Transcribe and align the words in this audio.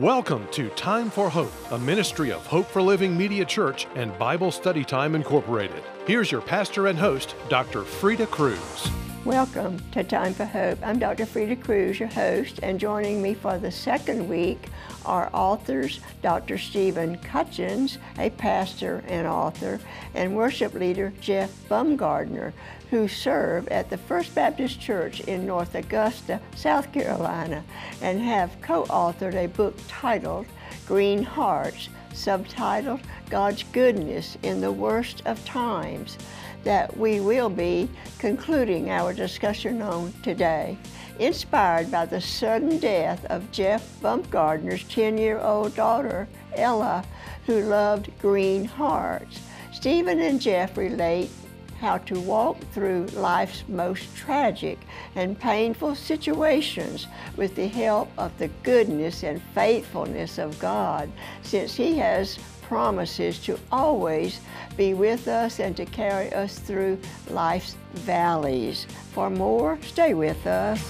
Welcome 0.00 0.48
to 0.50 0.70
Time 0.70 1.08
for 1.08 1.30
Hope, 1.30 1.52
a 1.70 1.78
ministry 1.78 2.32
of 2.32 2.44
Hope 2.46 2.66
for 2.66 2.82
Living 2.82 3.16
Media 3.16 3.44
Church 3.44 3.86
and 3.94 4.18
Bible 4.18 4.50
Study 4.50 4.84
Time 4.84 5.14
Incorporated. 5.14 5.84
Here's 6.04 6.32
your 6.32 6.40
pastor 6.40 6.88
and 6.88 6.98
host, 6.98 7.36
Dr. 7.48 7.82
Freda 7.82 8.28
Crews. 8.28 8.90
Welcome 9.24 9.82
to 9.92 10.04
Time 10.04 10.34
for 10.34 10.44
Hope. 10.44 10.80
I'm 10.82 10.98
Dr. 10.98 11.24
Freda 11.24 11.58
Crews, 11.64 11.98
your 11.98 12.10
host, 12.10 12.60
and 12.62 12.78
joining 12.78 13.22
me 13.22 13.32
for 13.32 13.56
the 13.56 13.70
second 13.70 14.28
week 14.28 14.68
are 15.06 15.30
authors 15.32 16.00
Dr. 16.20 16.58
Stephen 16.58 17.16
Cutchins, 17.16 17.96
a 18.18 18.28
pastor 18.28 19.02
and 19.08 19.26
author, 19.26 19.80
and 20.12 20.36
worship 20.36 20.74
leader 20.74 21.10
Jeff 21.22 21.50
Bumgardner, 21.70 22.52
who 22.90 23.08
serve 23.08 23.66
at 23.68 23.88
the 23.88 23.96
First 23.96 24.34
Baptist 24.34 24.78
Church 24.78 25.20
in 25.20 25.46
North 25.46 25.74
Augusta, 25.74 26.38
South 26.54 26.92
Carolina, 26.92 27.64
and 28.02 28.20
have 28.20 28.60
co 28.60 28.84
authored 28.84 29.42
a 29.42 29.48
book 29.48 29.74
titled 29.88 30.44
Green 30.86 31.22
Hearts, 31.22 31.88
subtitled 32.12 33.00
God's 33.30 33.62
Goodness 33.72 34.36
in 34.42 34.60
the 34.60 34.70
Worst 34.70 35.22
of 35.24 35.42
Times 35.46 36.18
that 36.64 36.96
we 36.96 37.20
will 37.20 37.50
be 37.50 37.88
concluding 38.18 38.90
our 38.90 39.12
discussion 39.12 39.80
on 39.82 40.12
today. 40.22 40.76
Inspired 41.18 41.90
by 41.90 42.06
the 42.06 42.20
sudden 42.20 42.78
death 42.78 43.24
of 43.26 43.50
Jeff 43.52 44.00
Bumgardner's 44.00 44.82
10 44.84 45.16
year 45.16 45.38
old 45.38 45.74
daughter, 45.76 46.26
Ella, 46.56 47.04
who 47.46 47.60
loved 47.60 48.10
green 48.18 48.64
hearts, 48.64 49.40
Stephen 49.72 50.18
and 50.20 50.40
Jeff 50.40 50.76
relate 50.76 51.30
how 51.80 51.98
to 51.98 52.18
walk 52.20 52.58
through 52.72 53.06
life's 53.12 53.62
most 53.68 54.16
tragic 54.16 54.78
and 55.16 55.38
painful 55.38 55.94
situations 55.94 57.06
with 57.36 57.54
the 57.54 57.66
help 57.68 58.08
of 58.16 58.36
the 58.38 58.48
goodness 58.62 59.22
and 59.22 59.42
faithfulness 59.54 60.38
of 60.38 60.58
God, 60.58 61.10
since 61.42 61.74
He 61.74 61.98
has 61.98 62.38
promises 62.68 63.38
to 63.40 63.58
always 63.70 64.40
be 64.76 64.94
with 64.94 65.28
us 65.28 65.60
and 65.60 65.76
to 65.76 65.84
carry 65.84 66.32
us 66.32 66.58
through 66.58 66.98
life's 67.30 67.76
valleys. 67.92 68.86
For 69.12 69.30
more, 69.30 69.78
stay 69.82 70.14
with 70.14 70.46
us. 70.46 70.82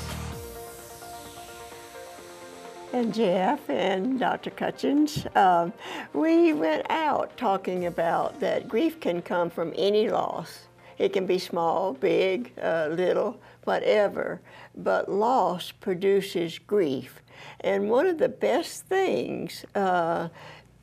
And 2.93 3.13
Jeff 3.13 3.69
and 3.69 4.21
Dr. 4.21 4.51
Cutchins, 4.51 5.27
um, 5.35 5.73
we 6.13 6.53
went 6.53 6.87
out 6.91 7.37
talking 7.37 7.87
about 7.87 8.39
that 8.39 8.69
grief 8.69 9.01
can 9.01 9.21
come 9.21 9.51
from 9.51 9.73
any 9.77 10.09
loss. 10.09 10.69
It 10.99 11.13
can 11.13 11.27
be 11.27 11.39
small, 11.39 11.95
big, 11.95 12.53
uh, 12.63 12.89
little, 12.93 13.41
whatever, 13.65 14.41
but 14.77 15.11
loss 15.11 15.73
produces 15.73 16.61
grief. 16.61 17.21
And 17.61 17.91
one 17.91 18.07
of 18.07 18.19
the 18.19 18.29
best 18.29 18.85
things 18.87 19.65
uh, 19.75 20.29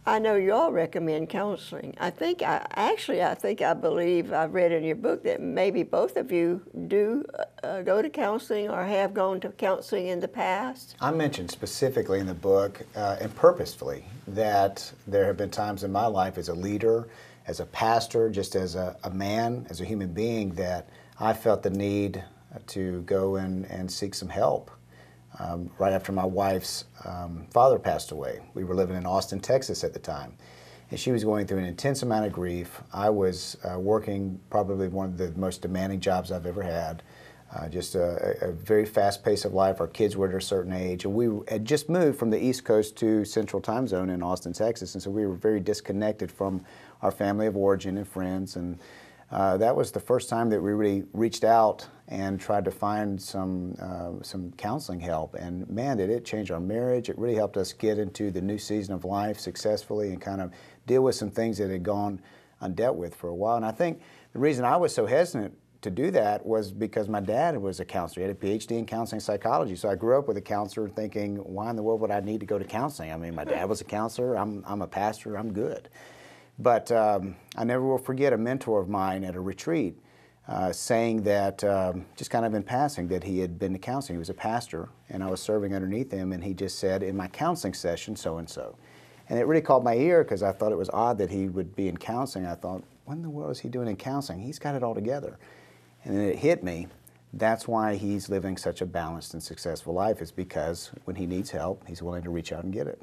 I 0.04 0.18
know 0.18 0.36
you 0.36 0.52
all 0.54 0.72
recommend 0.72 1.30
counseling. 1.30 1.96
I 2.00 2.10
think 2.10 2.42
I 2.42 2.66
actually 2.72 3.22
I 3.22 3.36
think 3.36 3.62
I 3.62 3.76
believe 3.76 4.34
I've 4.34 4.54
read 4.54 4.72
in 4.72 4.84
your 4.84 4.96
book 4.96 5.24
that 5.24 5.42
maybe 5.42 5.84
both 5.84 6.18
of 6.18 6.32
you 6.32 6.64
do 6.88 7.24
uh, 7.64 7.84
go 7.84 8.02
to 8.02 8.10
counseling 8.10 8.68
or 8.68 8.84
have 8.84 9.14
gone 9.14 9.40
to 9.42 9.50
counseling 9.50 10.08
in 10.08 10.20
the 10.20 10.28
past. 10.28 10.96
I 11.00 11.12
mentioned 11.12 11.52
specifically 11.52 12.20
in 12.20 12.26
the 12.26 12.34
book 12.34 12.82
uh, 12.96 13.18
and 13.22 13.34
purposefully 13.36 14.06
that 14.28 14.92
there 15.06 15.26
have 15.26 15.38
been 15.38 15.52
times 15.52 15.84
in 15.84 15.92
my 15.92 16.08
life 16.08 16.40
as 16.40 16.50
a 16.50 16.56
leader, 16.56 17.08
as 17.46 17.60
a 17.60 17.66
pastor, 17.68 18.32
just 18.32 18.56
as 18.56 18.74
a, 18.74 18.98
a 19.04 19.12
man, 19.12 19.68
as 19.70 19.82
a 19.82 19.86
human 19.86 20.14
being, 20.14 20.50
that 20.56 20.90
I 21.20 21.34
felt 21.34 21.62
the 21.62 21.70
need 21.70 22.24
to 22.68 23.02
go 23.04 23.36
and, 23.36 23.66
and 23.66 23.92
seek 23.92 24.16
some 24.16 24.30
help 24.30 24.72
um, 25.40 25.70
right 25.80 25.94
after 25.94 26.12
my 26.12 26.26
wife's 26.26 26.86
um, 27.06 27.48
father 27.52 27.80
passed 27.80 28.12
away. 28.12 28.40
We 28.54 28.64
were 28.64 28.76
living 28.76 28.98
in 28.98 29.06
Austin, 29.06 29.40
Texas 29.40 29.84
at 29.84 29.94
the 29.94 30.00
time. 30.00 30.34
And 30.90 31.00
she 31.00 31.12
was 31.12 31.24
going 31.24 31.48
through 31.48 31.60
an 31.60 31.66
intense 31.66 32.04
amount 32.04 32.26
of 32.26 32.34
grief. 32.34 32.82
I 32.92 33.10
was 33.10 33.58
uh, 33.64 33.80
working 33.80 34.40
probably 34.50 34.90
one 34.90 35.08
of 35.08 35.18
the 35.18 35.32
most 35.40 35.62
demanding 35.62 36.02
jobs 36.02 36.32
I've 36.32 36.46
ever 36.46 36.64
had. 36.64 37.02
Uh, 37.54 37.68
just 37.68 37.96
a, 37.96 38.38
a, 38.48 38.52
very 38.54 38.86
fast 38.86 39.26
pace 39.26 39.44
of 39.44 39.54
life. 39.54 39.82
Our 39.82 39.88
kids 39.88 40.16
were 40.16 40.30
at 40.30 40.36
a 40.36 40.40
certain 40.40 40.72
age, 40.72 41.04
and 41.04 41.14
we 41.14 41.28
had 41.50 41.66
just 41.66 41.90
moved 41.90 42.18
from 42.18 42.30
the 42.30 42.42
East 42.42 42.64
Coast 42.64 42.96
to 42.98 43.26
Central 43.26 43.62
Time 43.62 43.90
Zone 43.90 44.10
in 44.10 44.24
Austin, 44.24 44.54
Texas, 44.54 44.94
and 44.96 45.04
so 45.04 45.12
we 45.12 45.26
were 45.26 45.36
very 45.36 45.60
disconnected 45.60 46.32
from 46.32 46.64
our 47.02 47.12
family 47.12 47.48
of 47.48 47.58
origin 47.58 47.98
and 47.98 48.08
friends. 48.08 48.56
And 48.56 48.80
uh, 49.32 49.58
that 49.58 49.76
was 49.76 49.92
the 49.92 50.00
first 50.00 50.30
time 50.30 50.50
that 50.50 50.62
we 50.62 50.72
really 50.72 51.04
reached 51.12 51.44
out 51.44 51.88
and 52.12 52.42
tried 52.42 52.66
to 52.66 52.72
find 52.72 53.20
some 53.20 53.74
uh, 53.80 54.22
some 54.22 54.52
counseling 54.58 55.00
help. 55.00 55.34
And 55.34 55.68
man, 55.70 55.98
did 55.98 56.10
it 56.10 56.26
change 56.26 56.52
our 56.52 56.60
marriage! 56.60 57.10
It 57.10 57.18
really 57.18 57.36
helped 57.36 57.56
us 57.56 57.72
get 57.72 57.98
into 57.98 58.30
the 58.32 58.42
new 58.42 58.58
season 58.58 58.94
of 58.94 59.06
life 59.06 59.40
successfully 59.40 60.10
and 60.10 60.22
kind 60.22 60.42
of 60.42 60.52
deal 60.86 61.04
with 61.04 61.16
some 61.16 61.32
things 61.32 61.58
that 61.58 61.72
had 61.72 61.84
gone 61.84 62.22
undealt 62.62 62.96
with 62.96 63.16
for 63.16 63.30
a 63.30 63.34
while. 63.36 63.56
And 63.56 63.66
I 63.66 63.72
think 63.72 64.02
the 64.34 64.40
reason 64.40 64.66
I 64.66 64.76
was 64.76 64.94
so 64.94 65.06
hesitant 65.06 65.58
to 65.84 65.90
do 65.90 66.12
that 66.12 66.46
was 66.46 66.72
because 66.72 67.08
my 67.08 67.22
dad 67.22 67.58
was 67.58 67.80
a 67.80 67.86
counselor. 67.86 68.26
He 68.26 68.28
had 68.28 68.38
a 68.38 68.40
PhD 68.40 68.78
in 68.78 68.86
counseling 68.86 69.22
psychology. 69.22 69.76
So 69.76 69.90
I 69.90 69.96
grew 69.96 70.20
up 70.20 70.28
with 70.28 70.38
a 70.38 70.42
counselor 70.42 70.90
thinking, 70.90 71.38
why 71.38 71.70
in 71.70 71.76
the 71.76 71.82
world 71.82 72.02
would 72.02 72.12
I 72.12 72.20
need 72.20 72.42
to 72.42 72.46
go 72.46 72.60
to 72.60 72.66
counseling? 72.66 73.12
I 73.12 73.18
mean, 73.18 73.34
my 73.34 73.46
dad 73.46 73.68
was 73.68 73.82
a 73.82 73.86
counselor, 73.86 74.38
I'm, 74.38 74.64
I'm 74.68 74.82
a 74.82 74.88
pastor, 74.88 75.38
I'm 75.38 75.54
good. 75.54 75.90
But 76.60 76.92
um, 76.92 77.36
I 77.56 77.64
never 77.64 77.84
will 77.84 77.98
forget 77.98 78.34
a 78.34 78.38
mentor 78.38 78.80
of 78.80 78.90
mine 78.90 79.24
at 79.24 79.36
a 79.36 79.40
retreat 79.40 79.98
uh, 80.48 80.72
saying 80.72 81.24
that, 81.24 81.64
um, 81.64 82.06
just 82.16 82.32
kind 82.32 82.46
of 82.46 82.54
in 82.54 82.64
passing, 82.64 83.08
that 83.08 83.24
he 83.24 83.40
had 83.40 83.60
been 83.60 83.74
to 83.74 83.80
counseling. 83.80 84.18
He 84.18 84.20
was 84.20 84.30
a 84.30 84.34
pastor, 84.34 84.90
and 85.10 85.24
I 85.24 85.30
was 85.30 85.42
serving 85.42 85.74
underneath 85.74 86.12
him, 86.12 86.34
and 86.34 86.44
he 86.44 86.54
just 86.54 86.80
said, 86.80 87.04
in 87.04 87.16
my 87.16 87.28
counseling 87.28 87.74
session, 87.74 88.16
so 88.16 88.38
and 88.38 88.50
so. 88.50 88.76
And 89.30 89.40
it 89.40 89.48
really 89.48 89.62
caught 89.62 89.84
my 89.84 89.96
ear 89.96 90.24
because 90.24 90.44
I 90.44 90.52
thought 90.52 90.72
it 90.72 90.78
was 90.78 90.90
odd 90.90 91.18
that 91.20 91.30
he 91.30 91.48
would 91.48 91.76
be 91.76 91.88
in 91.88 91.96
counseling. 91.96 92.46
I 92.46 92.56
thought, 92.56 92.84
what 93.06 93.14
in 93.14 93.22
the 93.22 93.30
world 93.30 93.52
is 93.52 93.60
he 93.60 93.70
doing 93.70 93.88
in 93.88 93.96
counseling? 93.96 94.40
He's 94.40 94.60
got 94.60 94.76
it 94.76 94.84
all 94.84 94.96
together. 94.96 95.38
And 96.04 96.18
then 96.18 96.24
it 96.28 96.38
hit 96.38 96.64
me. 96.64 96.88
That's 97.34 97.66
why 97.68 97.96
he's 97.96 98.28
living 98.28 98.58
such 98.58 98.82
a 98.82 98.86
balanced 98.86 99.34
and 99.34 99.42
successful 99.42 99.94
life, 99.94 100.22
is 100.22 100.32
because 100.32 100.92
when 101.06 101.16
he 101.16 101.26
needs 101.26 101.52
help, 101.52 101.88
he's 101.88 102.02
willing 102.02 102.24
to 102.24 102.30
reach 102.30 102.52
out 102.52 102.66
and 102.66 102.74
get 102.74 102.88
it. 102.88 103.02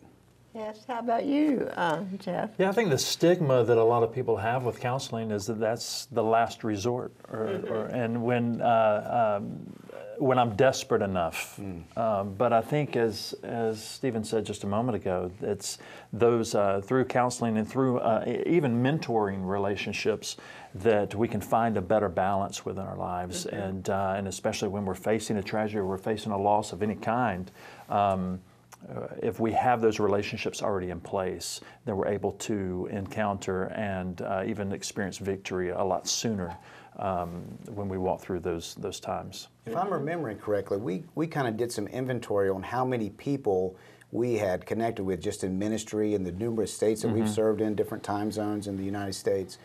Yes. 0.58 0.84
How 0.88 0.98
about 0.98 1.24
you, 1.24 1.70
uh, 1.76 2.02
Jeff? 2.18 2.50
Yeah, 2.58 2.68
I 2.68 2.72
think 2.72 2.90
the 2.90 2.98
stigma 2.98 3.62
that 3.62 3.78
a 3.78 3.84
lot 3.84 4.02
of 4.02 4.12
people 4.12 4.36
have 4.38 4.64
with 4.64 4.80
counseling 4.80 5.30
is 5.30 5.46
that 5.46 5.60
that's 5.60 6.06
the 6.06 6.22
last 6.22 6.64
resort, 6.64 7.12
or, 7.30 7.46
mm-hmm. 7.46 7.72
or 7.72 7.86
and 7.86 8.24
when 8.24 8.60
uh, 8.60 9.38
um, 9.38 9.72
when 10.18 10.36
I'm 10.36 10.56
desperate 10.56 11.00
enough. 11.00 11.60
Mm. 11.60 11.96
Um, 11.96 12.34
but 12.34 12.52
I 12.52 12.60
think, 12.60 12.96
as 12.96 13.36
as 13.44 13.80
Stephen 13.80 14.24
said 14.24 14.44
just 14.44 14.64
a 14.64 14.66
moment 14.66 14.96
ago, 14.96 15.30
it's 15.42 15.78
those 16.12 16.56
uh, 16.56 16.80
through 16.84 17.04
counseling 17.04 17.56
and 17.56 17.68
through 17.68 17.98
uh, 18.00 18.24
even 18.44 18.82
mentoring 18.82 19.48
relationships 19.48 20.38
that 20.74 21.14
we 21.14 21.28
can 21.28 21.40
find 21.40 21.76
a 21.76 21.80
better 21.80 22.08
balance 22.08 22.64
within 22.64 22.82
our 22.82 22.96
lives, 22.96 23.46
mm-hmm. 23.46 23.56
and 23.56 23.90
uh, 23.90 24.14
and 24.16 24.26
especially 24.26 24.68
when 24.68 24.84
we're 24.84 24.94
facing 24.96 25.36
a 25.36 25.42
tragedy 25.42 25.78
or 25.78 25.86
we're 25.86 25.98
facing 25.98 26.32
a 26.32 26.38
loss 26.38 26.72
of 26.72 26.82
any 26.82 26.96
kind. 26.96 27.52
Um, 27.88 28.40
uh, 28.88 29.08
if 29.22 29.40
we 29.40 29.52
have 29.52 29.80
those 29.80 29.98
relationships 29.98 30.62
already 30.62 30.90
in 30.90 31.00
place, 31.00 31.60
then 31.84 31.96
we're 31.96 32.08
able 32.08 32.32
to 32.32 32.88
encounter 32.90 33.64
and 33.64 34.22
uh, 34.22 34.44
even 34.46 34.72
experience 34.72 35.18
victory 35.18 35.70
a 35.70 35.82
lot 35.82 36.06
sooner 36.06 36.56
um, 36.98 37.42
when 37.74 37.88
we 37.88 37.98
walk 37.98 38.20
through 38.20 38.40
those 38.40 38.74
those 38.76 39.00
times. 39.00 39.48
If 39.66 39.76
I'm 39.76 39.92
remembering 39.92 40.38
correctly, 40.38 40.78
we, 40.78 41.04
we 41.14 41.26
kind 41.26 41.46
of 41.46 41.56
did 41.56 41.70
some 41.70 41.86
inventory 41.88 42.48
on 42.48 42.62
how 42.62 42.84
many 42.84 43.10
people 43.10 43.76
we 44.10 44.34
had 44.34 44.64
connected 44.64 45.04
with 45.04 45.20
just 45.20 45.44
in 45.44 45.58
ministry 45.58 46.14
in 46.14 46.24
the 46.24 46.32
numerous 46.32 46.72
states 46.72 47.02
that 47.02 47.08
mm-hmm. 47.08 47.20
we've 47.20 47.28
served 47.28 47.60
in, 47.60 47.74
different 47.74 48.02
time 48.02 48.32
zones 48.32 48.66
in 48.66 48.76
the 48.76 48.84
United 48.84 49.12
States. 49.12 49.58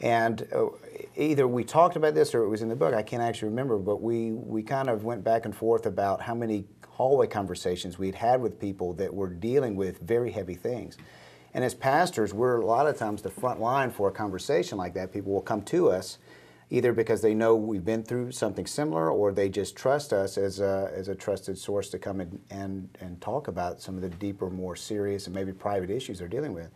And 0.00 0.46
uh, 0.54 0.66
either 1.16 1.46
we 1.46 1.64
talked 1.64 1.96
about 1.96 2.14
this 2.14 2.34
or 2.34 2.42
it 2.42 2.48
was 2.48 2.62
in 2.62 2.68
the 2.68 2.76
book, 2.76 2.94
I 2.94 3.02
can't 3.02 3.22
actually 3.22 3.48
remember, 3.48 3.78
but 3.78 4.00
we, 4.00 4.32
we 4.32 4.62
kind 4.62 4.88
of 4.88 5.04
went 5.04 5.22
back 5.22 5.44
and 5.44 5.54
forth 5.54 5.84
about 5.84 6.22
how 6.22 6.34
many 6.34 6.64
hallway 6.88 7.26
conversations 7.26 7.98
we'd 7.98 8.14
had 8.14 8.40
with 8.40 8.58
people 8.58 8.94
that 8.94 9.12
were 9.12 9.28
dealing 9.28 9.76
with 9.76 9.98
very 10.00 10.30
heavy 10.30 10.54
things. 10.54 10.96
And 11.52 11.64
as 11.64 11.74
pastors, 11.74 12.32
we're 12.32 12.60
a 12.60 12.64
lot 12.64 12.86
of 12.86 12.96
times 12.96 13.22
the 13.22 13.30
front 13.30 13.60
line 13.60 13.90
for 13.90 14.08
a 14.08 14.12
conversation 14.12 14.78
like 14.78 14.94
that. 14.94 15.12
People 15.12 15.32
will 15.32 15.40
come 15.40 15.62
to 15.62 15.90
us 15.90 16.18
either 16.70 16.92
because 16.92 17.20
they 17.20 17.34
know 17.34 17.56
we've 17.56 17.84
been 17.84 18.04
through 18.04 18.30
something 18.30 18.64
similar 18.64 19.10
or 19.10 19.32
they 19.32 19.48
just 19.48 19.74
trust 19.76 20.12
us 20.12 20.38
as 20.38 20.60
a, 20.60 20.90
as 20.94 21.08
a 21.08 21.14
trusted 21.14 21.58
source 21.58 21.88
to 21.90 21.98
come 21.98 22.20
and, 22.20 22.40
and, 22.50 22.88
and 23.00 23.20
talk 23.20 23.48
about 23.48 23.82
some 23.82 23.96
of 23.96 24.02
the 24.02 24.08
deeper, 24.08 24.48
more 24.48 24.76
serious, 24.76 25.26
and 25.26 25.34
maybe 25.34 25.52
private 25.52 25.90
issues 25.90 26.20
they're 26.20 26.28
dealing 26.28 26.54
with. 26.54 26.70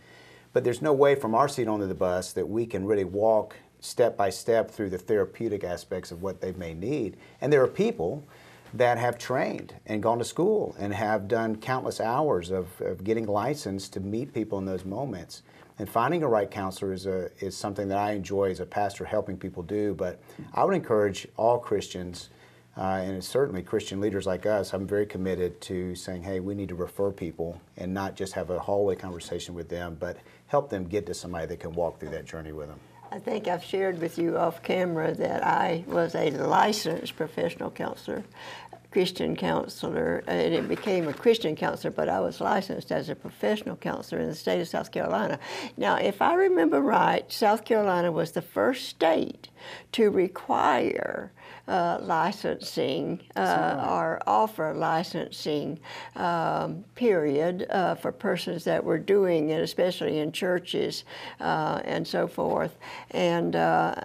But 0.55 0.63
there's 0.63 0.81
no 0.81 0.93
way 0.93 1.17
from 1.17 1.35
our 1.35 1.49
seat 1.49 1.69
onto 1.69 1.87
the 1.87 1.95
bus 1.95 2.33
that 2.33 2.49
we 2.49 2.65
can 2.65 2.87
really 2.87 3.05
walk 3.05 3.57
step 3.81 4.17
by 4.17 4.31
step 4.31 4.71
through 4.71 4.89
the 4.89 4.99
therapeutic 4.99 5.65
aspects 5.65 6.11
of 6.13 6.23
what 6.23 6.41
they 6.41 6.53
may 6.53 6.73
need. 6.73 7.17
And 7.41 7.53
there 7.53 7.63
are 7.63 7.69
people 7.69 8.25
that 8.73 8.97
have 8.97 9.19
trained 9.19 9.75
and 9.85 10.03
gone 10.03 10.19
to 10.19 10.25
school 10.25 10.75
and 10.79 10.95
have 10.95 11.27
done 11.27 11.57
countless 11.57 12.01
hours 12.01 12.51
of, 12.51 12.69
of 12.81 13.03
getting 13.03 13.27
licensed 13.27 13.93
to 13.95 14.01
meet 14.01 14.33
people 14.33 14.57
in 14.59 14.65
those 14.65 14.85
moments. 14.85 15.43
And 15.79 15.89
finding 15.89 16.23
a 16.23 16.29
right 16.29 16.49
counselor 16.49 16.93
is, 16.93 17.07
a, 17.07 17.31
is 17.41 17.57
something 17.57 17.89
that 17.89 17.99
I 17.99 18.13
enjoy 18.13 18.51
as 18.51 18.61
a 18.61 18.67
pastor 18.67 19.05
helping 19.05 19.37
people 19.37 19.65
do. 19.65 19.93
But 19.93 20.21
I 20.53 20.63
would 20.63 20.75
encourage 20.75 21.27
all 21.37 21.59
Christians 21.59 22.31
uh, 22.77 23.01
and 23.03 23.17
it's 23.17 23.29
certainly 23.29 23.63
Christian 23.63 24.01
leaders 24.01 24.27
like 24.27 24.47
us, 24.47 24.73
I'm 24.73 24.87
very 24.87 25.07
committed 25.07 25.61
to 25.63 25.95
saying, 25.95 26.23
hey, 26.23 26.41
we 26.41 26.55
need 26.55 26.69
to 26.69 26.75
refer 26.75 27.13
people 27.13 27.61
and 27.77 27.95
not 27.95 28.17
just 28.17 28.33
have 28.33 28.51
a 28.51 28.59
hallway 28.59 28.97
conversation 28.97 29.55
with 29.55 29.69
them, 29.69 29.97
but 29.99 30.17
help 30.49 30.71
them 30.71 30.85
get 30.85 31.07
to 31.07 31.15
somebody 31.15 31.47
that 31.47 31.61
can 31.61 31.73
walk 31.73 32.01
through 32.01 32.11
that 32.11 32.25
journey 32.25 32.53
with 32.53 32.69
them. 32.69 32.81
I 33.13 33.21
think 33.21 33.47
I've 33.47 33.63
shared 33.63 34.01
with 34.01 34.19
you 34.19 34.37
off 34.37 34.61
camera 34.63 35.15
that 35.15 35.47
I 35.47 35.85
was 35.87 36.17
a 36.17 36.31
licensed 36.31 37.15
professional 37.15 37.71
counselor, 37.71 38.25
Christian 38.95 39.35
counselor, 39.35 40.23
and 40.29 40.55
it 40.55 40.69
became 40.69 41.09
a 41.09 41.13
Christian 41.13 41.57
counselor, 41.57 41.91
but 41.91 42.09
I 42.09 42.21
was 42.21 42.41
licensed 42.41 42.93
as 42.93 43.09
a 43.09 43.17
professional 43.17 43.75
counselor 43.75 44.21
in 44.23 44.29
the 44.29 44.37
state 44.37 44.61
of 44.61 44.69
South 44.69 44.93
Carolina. 44.93 45.41
Now, 45.77 45.97
if 45.97 46.23
I 46.23 46.35
remember 46.35 46.81
right, 46.81 47.25
South 47.33 47.65
Carolina 47.65 48.13
was 48.13 48.31
the 48.31 48.41
first 48.41 48.89
state 48.89 49.49
to 49.91 50.11
require 50.11 51.33
uh, 51.67 51.99
licensing 52.03 53.21
uh, 53.35 53.85
or 53.85 54.21
offer 54.29 54.73
licensing 54.73 55.81
um, 56.15 56.85
period 56.95 57.67
uh, 57.71 57.97
for 57.97 58.13
persons 58.13 58.63
that 58.63 58.85
were 58.85 58.99
doing 58.99 59.51
it, 59.51 59.61
especially 59.61 60.19
in 60.21 60.31
churches 60.31 61.03
uh, 61.41 61.81
and 61.85 62.07
so 62.07 62.29
forth. 62.29 62.79
And 63.11 63.57
uh, 63.57 63.97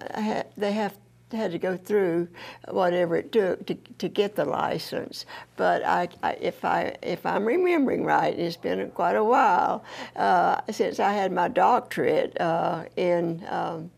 they 0.57 0.71
have 0.71 0.97
had 1.31 1.51
to 1.51 1.59
go 1.59 1.77
through 1.77 2.27
whatever 2.69 3.15
it 3.15 3.31
took 3.31 3.65
to, 3.67 3.75
to 3.75 4.09
get 4.09 4.35
the 4.35 4.45
license. 4.45 5.25
But 5.57 5.83
I, 5.85 6.09
I, 6.23 6.33
if 6.41 6.65
I 6.65 6.95
if 7.01 7.25
I'm 7.25 7.45
remembering 7.45 8.05
right, 8.05 8.37
it's 8.37 8.57
been 8.57 8.89
quite 8.91 9.15
a 9.15 9.23
while 9.23 9.83
uh, 10.15 10.61
since 10.71 10.99
I 10.99 11.13
had 11.13 11.31
my 11.31 11.47
doctorate 11.47 12.39
uh, 12.39 12.85
in. 12.95 13.45
Um, 13.49 13.91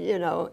you 0.00 0.18
know, 0.18 0.50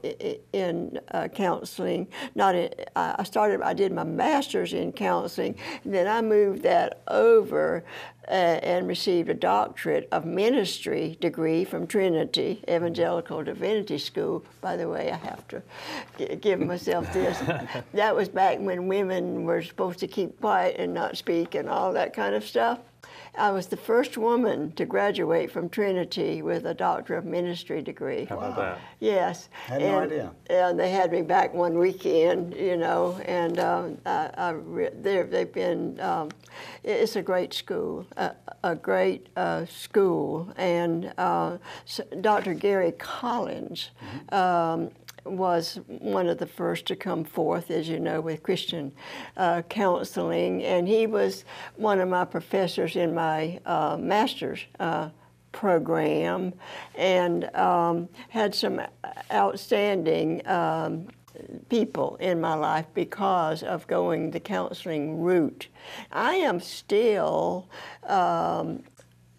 in 0.53 1.00
uh, 1.12 1.27
counseling. 1.27 2.07
Not 2.36 2.56
in, 2.56 2.69
I 2.95 3.24
started. 3.24 3.62
I 3.62 3.74
did 3.74 3.92
my 3.92 4.03
master's 4.03 4.74
in 4.74 4.92
counseling, 4.92 5.56
and 5.83 5.94
then 5.94 6.07
I 6.07 6.21
moved 6.21 6.63
that 6.63 7.01
over 7.07 7.83
uh, 8.27 8.31
and 8.31 8.88
received 8.88 9.30
a 9.30 9.33
doctorate 9.33 10.07
of 10.12 10.25
ministry 10.25 11.18
degree 11.21 11.63
from 11.63 11.86
Trinity 11.86 12.63
Evangelical 12.68 13.44
Divinity 13.44 13.97
School. 13.97 14.44
By 14.62 14.75
the 14.77 14.89
way, 14.89 15.12
I 15.12 15.18
have 15.18 15.48
to 15.50 15.62
give 16.38 16.59
myself 16.59 17.12
this. 17.13 17.38
that 17.94 18.15
was 18.15 18.30
back 18.30 18.59
when 18.59 18.88
women 18.88 19.44
were 19.44 19.62
supposed 19.62 20.00
to 20.00 20.07
keep 20.07 20.39
quiet 20.41 20.77
and 20.80 20.94
not 20.94 21.18
speak 21.18 21.56
and 21.56 21.69
all 21.69 21.94
that 21.94 22.13
kind 22.13 22.36
of 22.36 22.44
stuff. 22.44 22.80
I 23.38 23.52
was 23.52 23.68
the 23.68 23.78
first 23.78 24.18
woman 24.18 24.72
to 24.74 24.86
graduate 24.86 25.52
from 25.52 25.70
Trinity 25.70 26.42
with 26.42 26.66
a 26.66 26.74
Doctor 26.74 27.16
of 27.16 27.26
Ministry 27.26 27.82
degree. 27.82 28.26
How 28.26 28.38
about 28.38 28.56
that? 28.56 28.80
Yes. 29.00 29.50
Had 29.66 29.82
and, 29.82 29.92
no 29.92 30.00
idea. 30.00 30.32
And 30.50 30.80
they 30.80 30.90
had 30.90 31.12
me 31.12 31.22
back 31.22 31.54
one 31.54 31.78
weekend, 31.78 32.56
you 32.56 32.78
know, 32.78 33.20
and 33.26 33.60
um, 33.60 33.98
I, 34.06 34.30
I 34.38 34.90
they've 35.02 35.54
been, 35.54 36.00
um, 36.00 36.30
it's 36.84 37.16
a 37.16 37.22
great 37.22 37.54
school, 37.54 38.06
a, 38.18 38.32
a 38.64 38.76
great 38.76 39.28
uh, 39.36 39.66
school. 39.66 40.52
And 40.58 41.14
uh, 41.18 41.58
Dr. 42.22 42.54
Gary 42.54 42.94
Collins, 42.94 43.90
mm-hmm. 44.02 44.36
um, 44.36 44.92
was 45.25 45.80
one 45.88 46.27
of 46.27 46.38
the 46.38 46.45
first 46.45 46.86
to 46.88 46.95
come 46.95 47.24
forth, 47.24 47.72
as 47.72 47.89
you 47.89 48.00
know, 48.00 48.22
with 48.22 48.44
Christian 48.44 48.92
uh, 49.38 49.62
counseling. 49.63 50.63
And 50.63 50.88
he 50.88 51.07
was 51.07 51.45
one 51.75 52.00
of 52.00 52.10
my 52.10 52.25
professors 52.25 52.95
in 52.95 53.13
my 53.13 53.60
uh, 53.66 53.98
master's 54.00 54.66
uh, 54.80 55.10
program 55.51 56.54
and 56.95 57.56
um, 57.56 58.10
had 58.30 58.54
some 58.54 58.81
outstanding 59.31 60.45
um, 60.48 61.07
people 61.69 62.18
in 62.18 62.39
my 62.39 62.54
life 62.54 62.86
because 62.94 63.63
of 63.63 63.88
going 63.88 64.31
the 64.31 64.39
counseling 64.39 65.19
route. 65.19 65.68
I 66.12 66.36
am 66.36 66.60
still 66.60 67.69
um, 68.04 68.83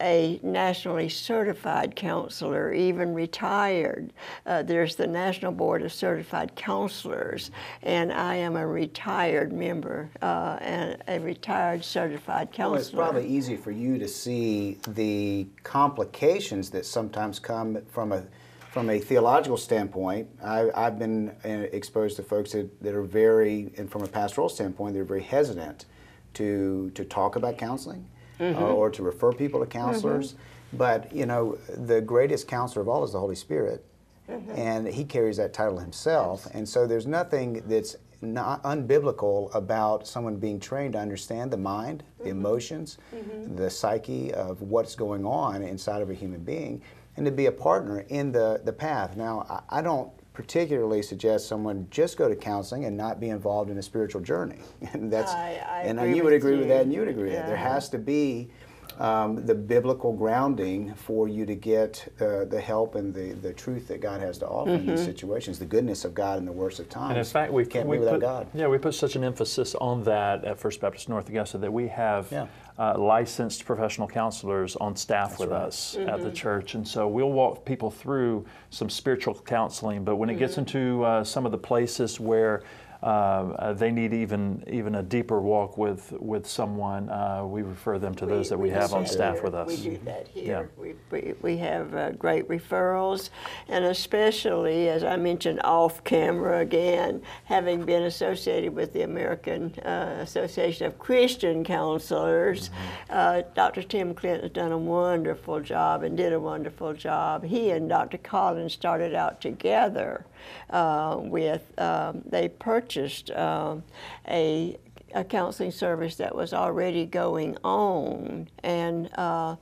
a 0.01 0.39
nationally 0.43 1.09
certified 1.09 1.97
counselor, 1.97 2.73
even 2.73 3.15
retired. 3.15 4.13
Uh, 4.45 4.63
there's 4.63 4.97
the 4.97 5.07
National 5.07 5.53
Board 5.53 5.83
of 5.83 5.93
Certified 5.93 6.55
Counselors, 6.55 7.51
and 7.83 8.13
I 8.13 8.35
am 8.37 8.57
a 8.57 8.67
retired 8.67 9.53
member 9.53 10.11
uh, 10.21 10.59
and 10.61 11.03
a 11.09 11.19
retired 11.21 11.85
certified 11.85 12.53
counselor. 12.53 12.71
Well, 12.71 12.81
it's 12.81 12.91
probably 12.91 13.27
easy 13.27 13.57
for 13.57 13.71
you 13.71 13.99
to 13.99 14.09
see 14.09 14.79
the 14.89 15.47
complications 15.63 16.71
that 16.71 16.85
sometimes 16.85 17.39
come 17.39 17.79
from 17.91 18.13
a 18.13 18.25
from 18.71 18.91
a 18.91 18.99
theological 18.99 19.57
standpoint, 19.57 20.29
I, 20.45 20.69
have 20.75 20.99
been 20.99 21.31
uh, 21.47 21.49
exposed 21.49 22.17
to 22.17 22.23
folks 22.23 22.53
that, 22.53 22.83
that 22.83 22.95
are 22.95 23.01
very, 23.01 23.73
and 23.79 23.91
from 23.91 24.03
a 24.03 24.07
pastoral 24.07 24.51
standpoint, 24.51 24.93
they're 24.93 25.03
very 25.03 25.23
hesitant 25.23 25.87
to 26.35 26.91
to 26.91 27.05
talk 27.07 27.37
about 27.37 27.57
counseling 27.57 28.07
mm-hmm. 28.38 28.62
uh, 28.62 28.67
or 28.67 28.91
to 28.91 29.03
refer 29.03 29.33
people 29.33 29.61
to 29.61 29.67
counselors. 29.67 30.33
Mm-hmm. 30.33 30.77
But 30.77 31.12
you 31.12 31.27
know, 31.27 31.59
the 31.69 32.00
greatest 32.00 32.49
counselor 32.49 32.83
of 32.83 32.88
all 32.88 33.05
is 33.05 33.12
the 33.12 33.21
Holy 33.21 33.37
Spirit, 33.37 33.85
mm-hmm. 34.29 34.50
and 34.53 34.87
He 34.87 35.05
carries 35.05 35.37
that 35.37 35.53
title 35.53 35.79
Himself. 35.79 36.47
And 36.53 36.69
so 36.69 36.87
there's 36.87 37.06
nothing 37.06 37.62
that's 37.67 37.97
not 38.23 38.62
unbiblical 38.62 39.55
about 39.55 40.06
someone 40.06 40.37
being 40.37 40.59
trained 40.59 40.94
to 40.94 40.99
understand 40.99 41.50
the 41.50 41.56
mind, 41.56 42.03
the 42.19 42.25
mm-hmm. 42.25 42.38
emotions, 42.38 42.99
mm-hmm. 43.15 43.56
the 43.56 43.71
psyche 43.71 44.33
of 44.33 44.62
what's 44.62 44.94
going 44.94 45.25
on 45.25 45.62
inside 45.62 46.03
of 46.03 46.11
a 46.11 46.15
human 46.15 46.41
being, 46.41 46.83
and 47.17 47.25
to 47.27 47.33
be 47.33 47.47
a 47.47 47.53
partner 47.53 48.05
in 48.09 48.33
the, 48.33 48.61
the 48.65 48.73
path. 48.73 49.17
Now, 49.17 49.47
I, 49.71 49.79
I 49.79 49.83
don't 49.83 50.11
particularly 50.37 51.00
suggest 51.00 51.49
someone 51.49 51.87
just 51.91 52.19
go 52.19 52.29
to 52.29 52.37
counseling 52.37 52.85
and 52.85 52.94
not 52.94 53.19
be 53.19 53.31
involved 53.31 53.71
in 53.71 53.79
a 53.79 53.83
spiritual 53.83 54.21
journey. 54.21 54.59
and 54.93 55.11
that's 55.11 55.33
I, 55.33 55.59
I 55.67 55.81
and 55.85 56.15
you 56.15 56.23
would 56.25 56.35
agree 56.35 56.53
you. 56.53 56.59
with 56.59 56.69
that, 56.69 56.83
and 56.83 56.93
you 56.93 57.00
would 57.00 57.09
agree 57.09 57.31
yeah. 57.31 57.37
with 57.37 57.44
that. 57.44 57.47
There 57.47 57.56
has 57.56 57.88
to 57.88 57.99
be 57.99 58.50
um, 58.99 59.47
the 59.47 59.55
biblical 59.55 60.12
grounding 60.12 60.94
for 60.94 61.27
you 61.27 61.47
to 61.47 61.55
get 61.55 62.12
uh, 62.21 62.44
the 62.44 62.61
help 62.61 62.97
and 62.97 63.15
the, 63.15 63.33
the 63.33 63.53
truth 63.55 63.88
that 63.88 64.03
God 64.03 64.21
has 64.21 64.37
to 64.38 64.47
offer 64.47 64.73
mm-hmm. 64.73 64.81
in 64.81 64.87
these 64.87 65.00
mm-hmm. 65.00 65.09
situations, 65.09 65.59
the 65.59 65.65
goodness 65.65 66.05
of 66.05 66.12
God 66.12 66.38
in 66.38 66.44
the 66.44 66.53
worst 66.53 66.81
of 66.81 66.91
times. 66.91 67.11
And 67.11 67.19
in 67.19 67.25
fact, 67.25 67.50
we 67.50 67.65
can't 67.65 67.88
we 67.88 67.97
be 67.97 68.00
without 68.00 68.15
put, 68.15 68.21
God. 68.21 68.47
Yeah, 68.53 68.69
we 68.69 68.77
put 68.77 68.94
such 68.94 69.17
an 69.17 69.25
emphasis 69.25 69.75
on 69.77 70.05
that 70.05 70.44
at 70.44 70.59
First 70.59 70.83
Baptist 70.83 71.09
North 71.09 71.31
Augusta 71.31 71.56
that 71.59 71.73
we 71.73 71.88
have 71.88 72.31
yeah. 72.31 72.47
Uh, 72.78 72.99
licensed 72.99 73.64
professional 73.64 74.06
counselors 74.06 74.76
on 74.76 74.94
staff 74.94 75.31
That's 75.31 75.40
with 75.40 75.50
right. 75.50 75.62
us 75.62 75.96
mm-hmm. 75.99 76.08
at 76.08 76.23
the 76.23 76.31
church, 76.31 76.75
and 76.75 76.87
so 76.87 77.08
we'll 77.08 77.32
walk 77.32 77.64
people 77.64 77.90
through 77.90 78.44
some 78.70 78.90
spiritual 78.90 79.34
counseling. 79.34 80.05
But 80.05 80.17
when 80.17 80.28
mm-hmm. 80.28 80.37
it 80.37 80.38
gets 80.38 80.52
mm-hmm. 80.52 80.61
into 80.61 81.05
uh, 81.05 81.25
some 81.25 81.46
of 81.46 81.52
the 81.52 81.58
places 81.58 82.20
where 82.20 82.62
uh, 83.03 83.73
they 83.75 83.91
need 83.91 84.13
even 84.13 84.65
even 84.71 84.95
a 84.95 85.03
deeper 85.03 85.41
walk 85.41 85.77
with 85.77 86.13
with 86.13 86.47
someone, 86.47 87.09
uh, 87.11 87.45
we 87.45 87.63
refer 87.63 87.99
them 87.99 88.15
to 88.15 88.27
those 88.27 88.49
that 88.49 88.59
we, 88.59 88.69
we 88.69 88.75
have 88.75 88.95
on 88.95 89.07
staff 89.07 89.35
here. 89.35 89.43
with 89.45 89.55
us. 89.55 89.69
We 89.69 89.77
do 89.77 89.99
that 90.05 90.29
here. 90.29 90.71
Yeah. 90.79 90.83
We, 90.83 90.95
we, 91.11 91.35
we 91.43 91.57
have 91.59 91.95
uh, 91.95 92.11
great 92.12 92.49
referrals, 92.49 93.31
and 93.69 93.85
especially, 93.85 94.88
as 94.88 95.05
I 95.05 95.17
mentioned 95.17 95.61
off 95.62 96.03
camera 96.05 96.61
again, 96.61 97.23
having 97.45 97.85
been 97.85 98.05
associated 98.05 98.75
with 98.75 98.93
the 98.93 99.03
American 99.03 99.75
uh, 99.85 100.19
Association 100.21 100.87
of 100.87 100.99
Christian 100.99 101.65
Counselors, 101.65 102.71
mm-hmm. 103.11 103.53
Dr. 103.55 103.83
Tim 103.83 104.15
Clinton 104.15 104.43
has 104.43 104.53
done 104.53 104.73
a 104.73 104.79
wonderful 104.79 105.61
job 105.61 106.03
and 106.03 106.17
did 106.17 106.33
a 106.33 106.41
wonderful 106.41 106.95
job. 106.95 107.45
He 107.45 107.71
and 107.71 107.88
Dr. 107.88 108.19
Collins 108.19 108.73
started 108.73 109.15
out 109.15 109.41
together 109.41 110.25
uh, 110.71 111.17
with, 111.19 111.73
um, 111.79 112.23
they 112.26 112.49
purchased 112.49 113.31
um, 113.31 113.83
a, 114.29 114.76
a 115.15 115.25
counseling 115.25 115.71
service 115.71 116.17
that 116.17 116.35
was 116.35 116.53
already 116.53 117.07
going 117.07 117.57
on. 117.65 118.49
And 118.62 119.11
uh, 119.17 119.57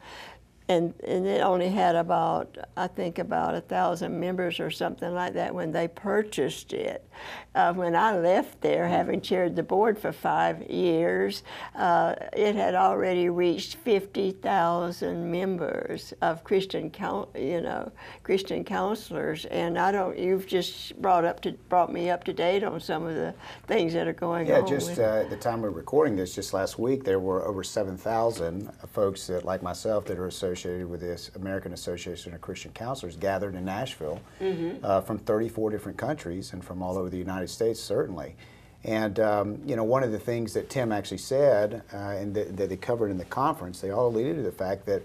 and, 0.66 0.94
and 1.06 1.26
it 1.26 1.42
only 1.42 1.68
had 1.68 1.94
about, 1.94 2.56
I 2.74 2.86
think, 2.86 3.18
about 3.18 3.54
a 3.54 3.60
thousand 3.60 4.18
members 4.18 4.60
or 4.60 4.70
something 4.70 5.12
like 5.12 5.34
that 5.34 5.54
when 5.54 5.72
they 5.72 5.88
purchased 5.88 6.72
it. 6.72 7.06
Uh, 7.54 7.72
when 7.74 7.94
I 7.94 8.18
left 8.18 8.62
there, 8.62 8.88
having 8.88 9.20
chaired 9.20 9.56
the 9.56 9.62
board 9.62 9.98
for 9.98 10.10
five 10.10 10.62
years, 10.68 11.42
uh, 11.76 12.14
it 12.32 12.56
had 12.56 12.74
already 12.74 13.28
reached 13.28 13.76
50,000 13.76 15.30
members 15.30 16.14
of 16.22 16.42
Christian, 16.44 16.90
you 17.36 17.60
know, 17.60 17.92
Christian 18.22 18.64
counselors. 18.64 19.44
And 19.44 19.78
I 19.78 19.92
don't, 19.92 20.18
you've 20.18 20.46
just 20.46 21.00
brought 21.00 21.24
up 21.24 21.40
to 21.42 21.52
brought 21.68 21.92
me 21.92 22.10
up 22.10 22.24
to 22.24 22.32
date 22.32 22.64
on 22.64 22.80
some 22.80 23.06
of 23.06 23.14
the 23.14 23.34
things 23.66 23.92
that 23.92 24.08
are 24.08 24.12
going 24.12 24.46
yeah, 24.46 24.60
on. 24.60 24.66
Yeah, 24.66 24.78
just 24.78 24.98
uh, 24.98 25.22
at 25.22 25.30
the 25.30 25.36
time 25.36 25.60
we're 25.60 25.70
recording 25.70 26.16
this, 26.16 26.34
just 26.34 26.54
last 26.54 26.78
week, 26.78 27.04
there 27.04 27.20
were 27.20 27.46
over 27.46 27.62
7,000 27.62 28.72
folks 28.92 29.26
that, 29.28 29.44
like 29.44 29.62
myself, 29.62 30.06
that 30.06 30.18
are 30.18 30.26
associated 30.26 30.53
associated 30.54 30.88
with 30.88 31.00
this 31.00 31.30
American 31.34 31.72
Association 31.72 32.32
of 32.32 32.40
Christian 32.40 32.70
Counselors 32.72 33.16
gathered 33.16 33.54
in 33.54 33.64
Nashville 33.64 34.20
mm-hmm. 34.40 34.84
uh, 34.84 35.00
from 35.00 35.18
34 35.18 35.70
different 35.70 35.98
countries 35.98 36.52
and 36.52 36.64
from 36.64 36.82
all 36.82 36.96
over 36.96 37.10
the 37.10 37.18
United 37.18 37.48
States, 37.48 37.80
certainly. 37.80 38.36
And 38.84 39.18
um, 39.18 39.58
you 39.66 39.76
know, 39.76 39.84
one 39.84 40.02
of 40.02 40.12
the 40.12 40.18
things 40.18 40.52
that 40.54 40.70
Tim 40.70 40.92
actually 40.92 41.18
said, 41.18 41.82
uh, 41.92 41.96
and 41.96 42.34
that, 42.34 42.56
that, 42.56 42.68
they 42.68 42.76
covered 42.76 43.10
in 43.10 43.18
the 43.18 43.24
conference, 43.24 43.80
they 43.80 43.90
all 43.90 44.08
alluded 44.08 44.36
to 44.36 44.42
the 44.42 44.52
fact 44.52 44.86
that 44.86 45.02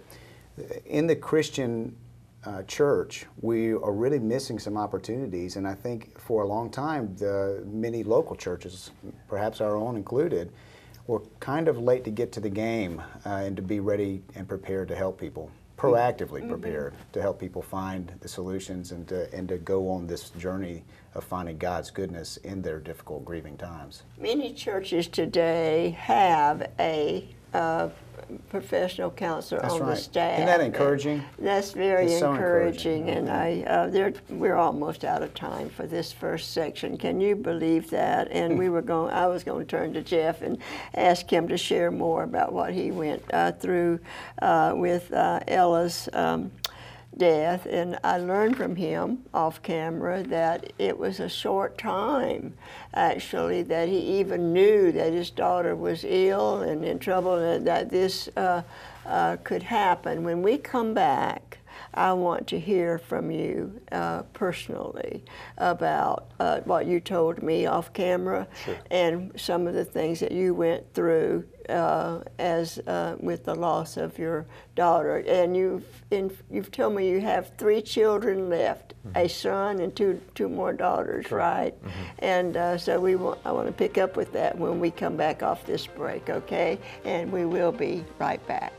in 0.86 1.08
the 1.08 1.16
Christian 1.16 1.96
uh, 2.46 2.64
church, 2.64 3.26
we 3.42 3.74
are 3.74 3.92
really 3.92 4.20
missing 4.20 4.60
some 4.60 4.78
opportunities. 4.78 5.56
And 5.56 5.68
I 5.68 5.74
think 5.74 6.20
for 6.20 6.44
a 6.44 6.48
long 6.48 6.70
time, 6.70 7.16
the 7.16 7.64
many 7.66 8.04
local 8.04 8.36
churches, 8.36 8.92
perhaps 9.28 9.62
our 9.62 9.76
own 9.76 9.96
included, 9.96 10.52
were 11.10 11.24
kind 11.40 11.68
of 11.68 11.80
late 11.80 12.04
to 12.04 12.12
get 12.12 12.32
to 12.32 12.40
the 12.40 12.50
game 12.50 13.02
uh, 13.26 13.30
and 13.30 13.56
to 13.56 13.64
be 13.64 13.80
ready 13.80 14.22
and 14.36 14.48
prepared 14.48 14.88
to 14.88 14.96
help 14.96 15.20
people, 15.20 15.50
proactively 15.76 16.40
mm-hmm. 16.40 16.50
prepared 16.50 16.94
to 17.12 17.20
help 17.20 17.40
people 17.40 17.64
find 17.64 18.14
the 18.22 18.28
solutions 18.28 18.92
and 18.92 19.08
to, 19.08 19.34
and 19.34 19.48
to 19.48 19.58
go 19.58 19.90
on 19.90 20.06
this 20.06 20.30
journey 20.30 20.84
of 21.16 21.24
finding 21.24 21.58
God's 21.58 21.90
goodness 21.90 22.38
in 22.38 22.62
their 22.62 22.80
difficult, 22.80 23.26
grieving 23.26 23.58
times. 23.58 24.04
Many 24.20 24.54
churches 24.54 25.08
today 25.08 25.98
have 26.00 26.70
a 26.80 27.28
uh, 27.56 27.90
professional 28.50 29.12
counselor 29.12 29.62
That's 29.62 29.74
on 29.74 29.82
right. 29.82 29.90
the 29.90 29.96
staff. 29.96 30.40
Isn't 30.40 30.46
that 30.46 30.62
encouraging? 30.62 31.24
That's 31.38 31.72
very 31.72 32.10
so 32.10 32.32
encouraging, 32.32 33.08
encouraging. 33.08 33.30
and 33.30 33.30
I 33.30 33.64
uh, 33.64 34.12
we're 34.30 34.56
almost 34.56 35.04
out 35.04 35.22
of 35.22 35.34
time 35.34 35.70
for 35.70 35.86
this 35.88 36.12
first 36.12 36.52
section. 36.52 36.98
Can 36.98 37.22
you 37.22 37.36
believe 37.36 37.90
that? 37.90 38.30
And 38.32 38.58
we 38.58 38.70
were 38.76 38.82
going. 38.82 39.14
I 39.14 39.28
was 39.28 39.44
going 39.44 39.66
to 39.66 39.70
turn 39.70 39.94
to 39.94 40.02
Jeff 40.02 40.42
and 40.42 40.58
ask 40.94 41.32
him 41.32 41.48
to 41.48 41.58
share 41.58 41.92
more 41.92 42.24
about 42.24 42.54
what 42.54 42.74
he 42.74 42.92
went 42.92 43.24
uh, 43.34 43.52
through 43.54 44.00
uh, 44.42 44.74
with 44.76 45.12
uh, 45.14 45.40
Ella's. 45.48 46.10
Um, 46.14 46.52
death, 47.20 47.68
and 47.68 48.00
I 48.04 48.18
learned 48.18 48.58
from 48.58 48.76
him 48.76 49.20
off 49.34 49.62
camera 49.62 50.24
that 50.24 50.74
it 50.80 50.98
was 50.98 51.20
a 51.20 51.30
short 51.30 51.78
time, 51.78 52.56
actually, 52.96 53.62
that 53.64 53.88
he 53.88 54.00
even 54.20 54.52
knew 54.52 54.92
that 54.94 55.14
his 55.14 55.30
daughter 55.30 55.76
was 55.76 56.04
ill 56.08 56.62
and 56.62 56.84
in 56.84 56.98
trouble, 56.98 57.36
and 57.36 57.68
that 57.68 57.92
this 57.92 58.28
uh, 58.36 58.64
uh, 59.06 59.38
could 59.44 59.62
happen. 59.62 60.24
When 60.24 60.42
we 60.42 60.58
come 60.58 60.96
back, 60.96 61.60
I 61.94 62.14
want 62.14 62.48
to 62.48 62.60
hear 62.60 62.98
from 62.98 63.32
you 63.32 63.80
uh, 63.92 64.24
personally 64.34 65.24
about 65.58 66.32
uh, 66.40 66.62
what 66.62 66.86
you 66.86 67.00
told 67.00 67.44
me 67.44 67.66
off 67.66 67.94
camera 67.94 68.48
sure. 68.64 68.78
and 68.92 69.32
some 69.36 69.68
of 69.68 69.74
the 69.74 69.86
things 69.86 70.20
that 70.20 70.32
you 70.32 70.54
went 70.54 70.94
through 70.94 71.46
uh, 71.70 72.24
as 72.38 72.80
uh, 72.80 73.16
with 73.20 73.46
the 73.46 73.56
loss 73.56 73.98
of 73.98 74.18
your 74.18 74.46
daughter. 74.76 75.18
And 75.28 75.56
you've 75.56 75.86
in, 76.12 76.36
you've 76.50 76.72
told 76.72 76.96
me 76.96 77.10
you 77.10 77.22
have 77.22 77.56
three 77.58 77.82
children 77.82 78.50
left, 78.50 78.94
mm-hmm. 79.08 79.18
a 79.18 79.30
son 79.30 79.80
and 79.80 79.96
two 79.96 80.20
two 80.36 80.50
more 80.50 80.74
daughters, 80.74 81.28
Correct. 81.28 81.32
right? 81.32 81.84
Mm-hmm. 81.84 82.06
And 82.20 82.58
uh, 82.58 82.78
so 82.78 83.00
we 83.00 83.16
want, 83.16 83.40
I 83.46 83.52
want 83.52 83.68
to 83.68 83.74
pick 83.74 83.98
up 83.98 84.16
with 84.16 84.34
that 84.34 84.58
when 84.58 84.80
we 84.80 84.92
come 84.92 85.16
back 85.16 85.44
off 85.44 85.66
this 85.66 85.86
break, 85.88 86.30
okay? 86.30 86.80
And 87.06 87.32
we 87.32 87.46
will 87.46 87.72
be 87.72 88.04
right 88.20 88.46
back. 88.48 88.74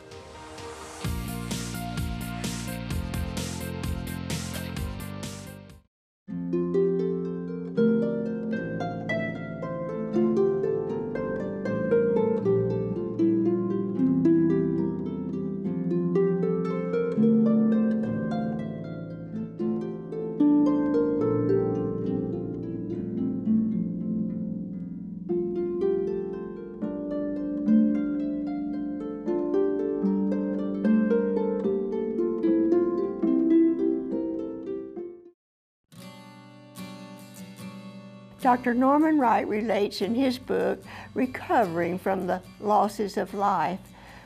Dr. 38.50 38.74
Norman 38.74 39.20
Wright 39.20 39.46
relates 39.46 40.02
in 40.02 40.16
his 40.16 40.36
book, 40.36 40.82
Recovering 41.14 42.00
from 42.00 42.26
the 42.26 42.42
Losses 42.58 43.16
of 43.16 43.32
Life, 43.32 43.78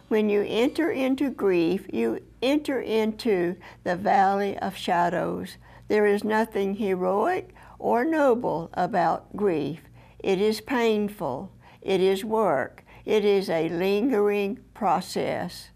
when 0.08 0.30
you 0.30 0.42
enter 0.48 0.90
into 0.90 1.28
grief, 1.28 1.84
you 1.92 2.22
enter 2.40 2.80
into 2.80 3.54
the 3.82 3.96
valley 3.96 4.56
of 4.60 4.78
shadows. 4.78 5.58
There 5.88 6.06
is 6.06 6.24
nothing 6.24 6.76
heroic 6.76 7.54
or 7.78 8.02
noble 8.02 8.70
about 8.72 9.36
grief. 9.36 9.82
It 10.20 10.40
is 10.40 10.62
painful. 10.62 11.52
It 11.82 12.00
is 12.00 12.24
work. 12.24 12.82
It 13.04 13.26
is 13.26 13.50
a 13.50 13.68
lingering 13.68 14.58
process. 14.72 15.68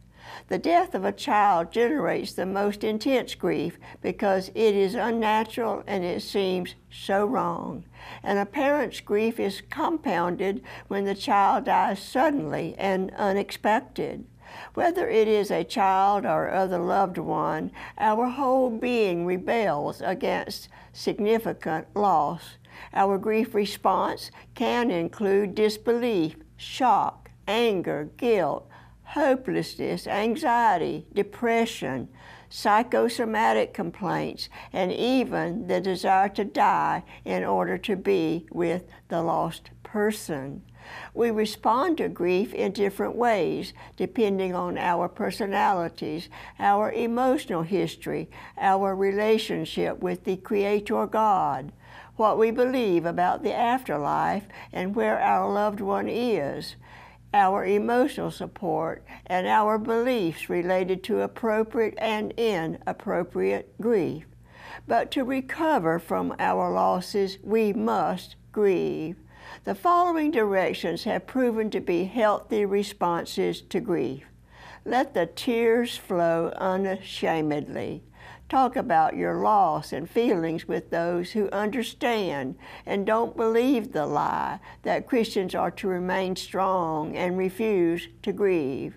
The 0.49 0.59
death 0.59 0.95
of 0.95 1.05
a 1.05 1.13
child 1.13 1.73
generates 1.73 2.33
the 2.33 2.47
most 2.47 2.83
intense 2.83 3.35
grief 3.35 3.79
because 4.01 4.49
it 4.55 4.75
is 4.75 4.95
unnatural 4.95 5.83
and 5.87 6.03
it 6.03 6.23
seems 6.23 6.75
so 6.91 7.27
wrong. 7.27 7.85
And 8.23 8.39
a 8.39 8.47
parent's 8.47 9.01
grief 9.01 9.39
is 9.39 9.61
compounded 9.69 10.63
when 10.89 11.05
the 11.05 11.15
child 11.15 11.65
dies 11.65 12.03
suddenly 12.03 12.75
and 12.79 13.11
unexpected. 13.17 14.25
Whether 14.73 15.07
it 15.09 15.29
is 15.29 15.51
a 15.51 15.65
child 15.65 16.25
or 16.25 16.51
other 16.51 16.79
loved 16.79 17.19
one, 17.19 17.71
our 17.99 18.29
whole 18.29 18.71
being 18.71 19.27
rebels 19.27 20.01
against 20.01 20.71
significant 20.95 21.95
loss. 21.95 22.57
Our 22.95 23.19
grief 23.19 23.55
response 23.55 24.31
can 24.55 24.91
include 24.91 25.55
disbelief, 25.55 26.37
shock, 26.57 27.31
anger, 27.47 28.09
guilt, 28.17 28.68
hopelessness, 29.09 30.07
anxiety, 30.07 31.07
depression, 31.15 32.09
psychosomatic 32.51 33.73
complaints, 33.73 34.51
and 34.73 34.93
even 34.93 35.67
the 35.67 35.81
desire 35.81 36.29
to 36.29 36.45
die 36.45 37.03
in 37.25 37.43
order 37.43 37.79
to 37.79 37.97
be 37.97 38.47
with 38.51 38.85
the 39.09 39.23
lost 39.23 39.71
person. 39.83 40.63
We 41.15 41.31
respond 41.31 41.99
to 41.99 42.09
grief 42.09 42.53
in 42.53 42.73
different 42.73 43.17
ways 43.17 43.73
depending 43.97 44.55
on 44.55 44.77
our 44.77 45.09
personalities, 45.09 46.29
our 46.59 46.93
emotional 46.93 47.63
history, 47.63 48.29
our 48.59 48.95
relationship 48.95 50.01
with 50.01 50.25
the 50.25 50.37
Creator 50.37 51.07
God, 51.07 51.73
what 52.17 52.37
we 52.37 52.51
believe 52.51 53.07
about 53.07 53.43
the 53.43 53.55
afterlife, 53.55 54.45
and 54.71 54.95
where 54.95 55.19
our 55.19 55.51
loved 55.51 55.81
one 55.81 56.09
is 56.09 56.77
our 57.35 57.65
emotional 57.65 58.31
support, 58.31 59.05
and 59.27 59.47
our 59.47 59.79
beliefs 59.79 60.49
related 60.49 61.05
to 61.05 61.21
appropriate 61.21 61.95
and 61.99 62.33
inappropriate 62.33 63.79
grief. 63.81 64.25
But 64.87 65.11
to 65.13 65.25
recover 65.25 65.99
from 65.99 66.35
our 66.39 66.71
losses, 66.73 67.39
we 67.43 67.73
must 67.73 68.37
grieve. 68.53 69.17
The 69.65 69.75
following 69.75 70.31
directions 70.31 71.05
have 71.05 71.27
proven 71.27 71.71
to 71.71 71.81
be 71.81 72.05
healthy 72.05 72.65
responses 72.65 73.61
to 73.63 73.81
grief. 73.81 74.25
Let 74.85 75.13
the 75.15 75.27
tears 75.27 75.97
flow 75.97 76.53
unashamedly. 76.57 78.03
Talk 78.49 78.77
about 78.77 79.15
your 79.15 79.43
loss 79.43 79.93
and 79.93 80.09
feelings 80.09 80.67
with 80.67 80.89
those 80.89 81.33
who 81.33 81.51
understand 81.51 82.57
and 82.87 83.05
don't 83.05 83.37
believe 83.37 83.93
the 83.93 84.07
lie 84.07 84.59
that 84.85 85.07
Christians 85.07 85.55
are 85.55 85.71
to 85.73 85.89
remain 85.89 86.35
strong 86.35 87.15
and 87.15 87.37
refuse 87.37 88.09
to 88.23 88.33
grieve. 88.33 88.95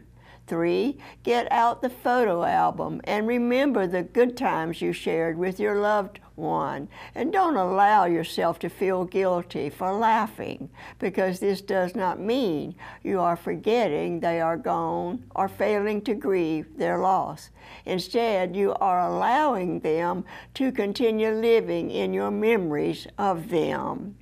Three, 0.51 0.97
get 1.23 1.49
out 1.49 1.81
the 1.81 1.89
photo 1.89 2.43
album 2.43 2.99
and 3.05 3.25
remember 3.25 3.87
the 3.87 4.03
good 4.03 4.35
times 4.35 4.81
you 4.81 4.91
shared 4.91 5.37
with 5.37 5.61
your 5.61 5.79
loved 5.79 6.19
one. 6.35 6.89
And 7.15 7.31
don't 7.31 7.55
allow 7.55 8.03
yourself 8.03 8.59
to 8.59 8.69
feel 8.69 9.05
guilty 9.05 9.69
for 9.69 9.93
laughing, 9.93 10.69
because 10.99 11.39
this 11.39 11.61
does 11.61 11.95
not 11.95 12.19
mean 12.19 12.75
you 13.01 13.21
are 13.21 13.37
forgetting 13.37 14.19
they 14.19 14.41
are 14.41 14.57
gone 14.57 15.23
or 15.37 15.47
failing 15.47 16.01
to 16.01 16.15
grieve 16.15 16.77
their 16.77 16.97
loss. 16.97 17.49
Instead, 17.85 18.53
you 18.53 18.73
are 18.73 18.99
allowing 18.99 19.79
them 19.79 20.25
to 20.55 20.73
continue 20.73 21.31
living 21.31 21.89
in 21.89 22.11
your 22.11 22.29
memories 22.29 23.07
of 23.17 23.47
them. 23.47 24.17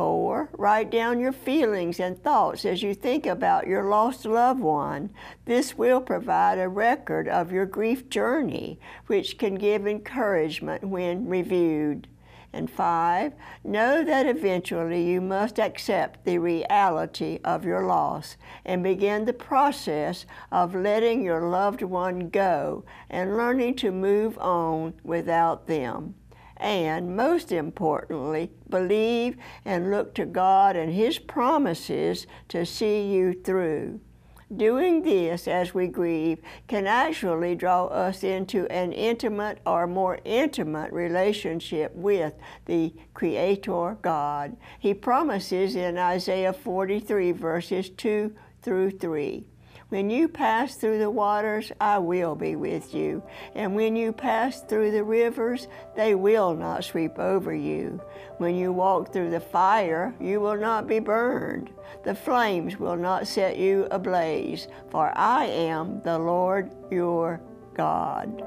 Four, 0.00 0.48
write 0.56 0.88
down 0.88 1.20
your 1.20 1.30
feelings 1.30 2.00
and 2.00 2.18
thoughts 2.24 2.64
as 2.64 2.82
you 2.82 2.94
think 2.94 3.26
about 3.26 3.66
your 3.66 3.84
lost 3.84 4.24
loved 4.24 4.60
one. 4.60 5.10
This 5.44 5.76
will 5.76 6.00
provide 6.00 6.58
a 6.58 6.70
record 6.70 7.28
of 7.28 7.52
your 7.52 7.66
grief 7.66 8.08
journey, 8.08 8.80
which 9.08 9.36
can 9.36 9.56
give 9.56 9.86
encouragement 9.86 10.84
when 10.84 11.28
reviewed. 11.28 12.08
And 12.50 12.70
five, 12.70 13.34
know 13.62 14.02
that 14.02 14.24
eventually 14.24 15.06
you 15.06 15.20
must 15.20 15.58
accept 15.58 16.24
the 16.24 16.38
reality 16.38 17.38
of 17.44 17.66
your 17.66 17.84
loss 17.84 18.38
and 18.64 18.82
begin 18.82 19.26
the 19.26 19.34
process 19.34 20.24
of 20.50 20.74
letting 20.74 21.22
your 21.22 21.46
loved 21.50 21.82
one 21.82 22.30
go 22.30 22.86
and 23.10 23.36
learning 23.36 23.74
to 23.74 23.92
move 23.92 24.38
on 24.38 24.94
without 25.04 25.66
them 25.66 26.14
and 26.60 27.16
most 27.16 27.50
importantly, 27.50 28.50
believe 28.68 29.36
and 29.64 29.90
look 29.90 30.14
to 30.14 30.26
God 30.26 30.76
and 30.76 30.92
His 30.92 31.18
promises 31.18 32.26
to 32.48 32.64
see 32.66 33.10
you 33.12 33.32
through. 33.32 34.00
Doing 34.54 35.02
this 35.02 35.46
as 35.46 35.74
we 35.74 35.86
grieve 35.86 36.40
can 36.66 36.88
actually 36.88 37.54
draw 37.54 37.86
us 37.86 38.24
into 38.24 38.66
an 38.66 38.92
intimate 38.92 39.60
or 39.64 39.86
more 39.86 40.18
intimate 40.24 40.92
relationship 40.92 41.94
with 41.94 42.34
the 42.66 42.92
Creator 43.14 43.98
God. 44.02 44.56
He 44.80 44.92
promises 44.92 45.76
in 45.76 45.98
Isaiah 45.98 46.52
43, 46.52 47.30
verses 47.30 47.90
2 47.90 48.34
through 48.60 48.90
3. 48.90 49.46
When 49.90 50.08
you 50.08 50.28
pass 50.28 50.76
through 50.76 51.00
the 51.00 51.10
waters, 51.10 51.72
I 51.80 51.98
will 51.98 52.36
be 52.36 52.54
with 52.54 52.94
you. 52.94 53.24
And 53.56 53.74
when 53.74 53.96
you 53.96 54.12
pass 54.12 54.60
through 54.60 54.92
the 54.92 55.02
rivers, 55.02 55.66
they 55.96 56.14
will 56.14 56.54
not 56.54 56.84
sweep 56.84 57.18
over 57.18 57.52
you. 57.52 58.00
When 58.38 58.54
you 58.54 58.70
walk 58.70 59.12
through 59.12 59.30
the 59.30 59.40
fire, 59.40 60.14
you 60.20 60.40
will 60.40 60.56
not 60.56 60.86
be 60.86 61.00
burned. 61.00 61.70
The 62.04 62.14
flames 62.14 62.78
will 62.78 62.96
not 62.96 63.26
set 63.26 63.58
you 63.58 63.88
ablaze, 63.90 64.68
for 64.90 65.12
I 65.18 65.46
am 65.46 66.00
the 66.02 66.20
Lord 66.20 66.70
your 66.92 67.40
God. 67.74 68.44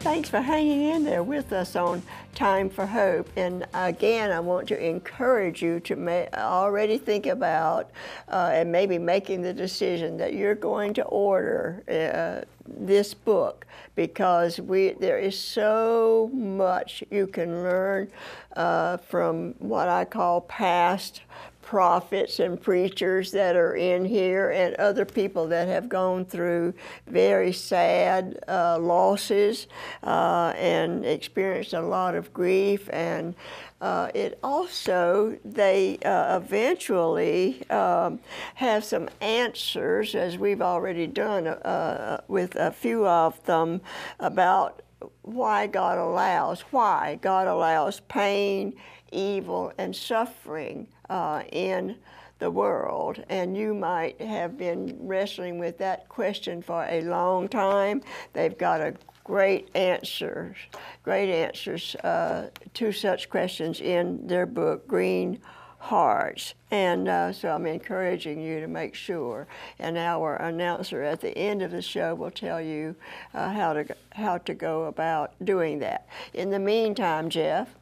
Thanks 0.00 0.30
for 0.30 0.40
hanging 0.40 0.88
in 0.88 1.04
there 1.04 1.22
with 1.22 1.52
us 1.52 1.76
on 1.76 2.02
Time 2.38 2.70
for 2.70 2.86
Hope. 2.86 3.28
And 3.34 3.66
again, 3.74 4.30
I 4.30 4.38
want 4.38 4.68
to 4.68 4.80
encourage 4.80 5.60
you 5.60 5.80
to 5.80 6.28
already 6.38 6.96
think 6.96 7.26
about 7.26 7.90
uh, 8.28 8.50
and 8.54 8.70
maybe 8.70 8.96
making 8.96 9.42
the 9.42 9.52
decision 9.52 10.16
that 10.18 10.34
you're 10.34 10.54
going 10.54 10.94
to 10.94 11.02
order 11.02 11.82
uh, 11.88 12.46
this 12.64 13.12
book 13.12 13.66
because 13.96 14.60
we 14.60 14.90
there 15.00 15.18
is 15.18 15.36
so 15.36 16.30
much 16.32 17.02
you 17.10 17.26
can 17.26 17.64
learn 17.64 18.08
uh, 18.54 18.98
from 18.98 19.54
what 19.58 19.88
I 19.88 20.04
call 20.04 20.42
past 20.42 21.22
prophets 21.68 22.38
and 22.38 22.58
preachers 22.58 23.30
that 23.30 23.54
are 23.54 23.76
in 23.76 24.02
here 24.02 24.48
and 24.52 24.74
other 24.76 25.04
people 25.04 25.46
that 25.46 25.68
have 25.68 25.86
gone 25.86 26.24
through 26.24 26.72
very 27.06 27.52
sad 27.52 28.38
uh, 28.48 28.78
losses 28.78 29.66
uh, 30.02 30.54
and 30.56 31.04
experienced 31.04 31.74
a 31.74 31.80
lot 31.82 32.14
of 32.14 32.32
grief. 32.32 32.88
And 32.90 33.34
uh, 33.82 34.10
it 34.14 34.38
also 34.42 35.38
they 35.44 35.98
uh, 36.06 36.38
eventually 36.38 37.68
um, 37.68 38.18
have 38.54 38.82
some 38.82 39.10
answers 39.20 40.14
as 40.14 40.38
we've 40.38 40.62
already 40.62 41.06
done 41.06 41.46
uh, 41.48 42.22
with 42.28 42.56
a 42.56 42.72
few 42.72 43.06
of 43.06 43.44
them 43.44 43.82
about 44.20 44.80
why 45.20 45.66
God 45.66 45.98
allows 45.98 46.62
why 46.72 47.18
God 47.20 47.46
allows 47.46 48.00
pain 48.00 48.72
evil 49.12 49.70
and 49.76 49.94
suffering 49.94 50.88
uh, 51.08 51.42
in 51.52 51.96
the 52.38 52.50
world. 52.50 53.22
And 53.28 53.56
you 53.56 53.74
might 53.74 54.20
have 54.20 54.56
been 54.56 54.96
wrestling 55.00 55.58
with 55.58 55.78
that 55.78 56.08
question 56.08 56.62
for 56.62 56.84
a 56.88 57.02
long 57.02 57.48
time. 57.48 58.02
They've 58.32 58.56
got 58.56 58.80
a 58.80 58.94
great 59.24 59.68
answers, 59.74 60.56
great 61.02 61.30
answers 61.30 61.94
uh, 61.96 62.48
to 62.74 62.92
such 62.92 63.28
questions 63.28 63.80
in 63.80 64.26
their 64.26 64.46
book, 64.46 64.88
Green 64.88 65.38
Hearts. 65.78 66.54
And 66.70 67.08
uh, 67.08 67.32
so 67.32 67.50
I'm 67.50 67.66
encouraging 67.66 68.40
you 68.40 68.60
to 68.60 68.68
make 68.68 68.94
sure. 68.94 69.46
And 69.78 69.98
our 69.98 70.36
announcer 70.36 71.02
at 71.02 71.20
the 71.20 71.36
end 71.36 71.62
of 71.62 71.70
the 71.70 71.82
show 71.82 72.14
will 72.14 72.30
tell 72.30 72.60
you 72.60 72.96
uh, 73.34 73.52
how, 73.52 73.74
to, 73.74 73.96
how 74.12 74.38
to 74.38 74.54
go 74.54 74.84
about 74.84 75.32
doing 75.44 75.78
that. 75.80 76.08
In 76.34 76.50
the 76.50 76.58
meantime, 76.58 77.28
Jeff, 77.28 77.74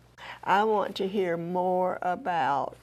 I 0.42 0.64
want 0.64 0.96
to 0.96 1.06
hear 1.06 1.36
more 1.36 1.98
about 2.02 2.76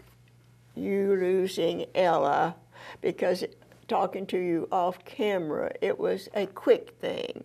you 0.76 1.16
losing 1.16 1.86
Ella 1.96 2.56
because 3.02 3.44
talking 3.88 4.26
to 4.26 4.38
you 4.38 4.68
off 4.72 5.04
camera, 5.06 5.72
it 5.82 5.98
was 5.98 6.30
a 6.34 6.46
quick 6.48 6.96
thing. 7.00 7.44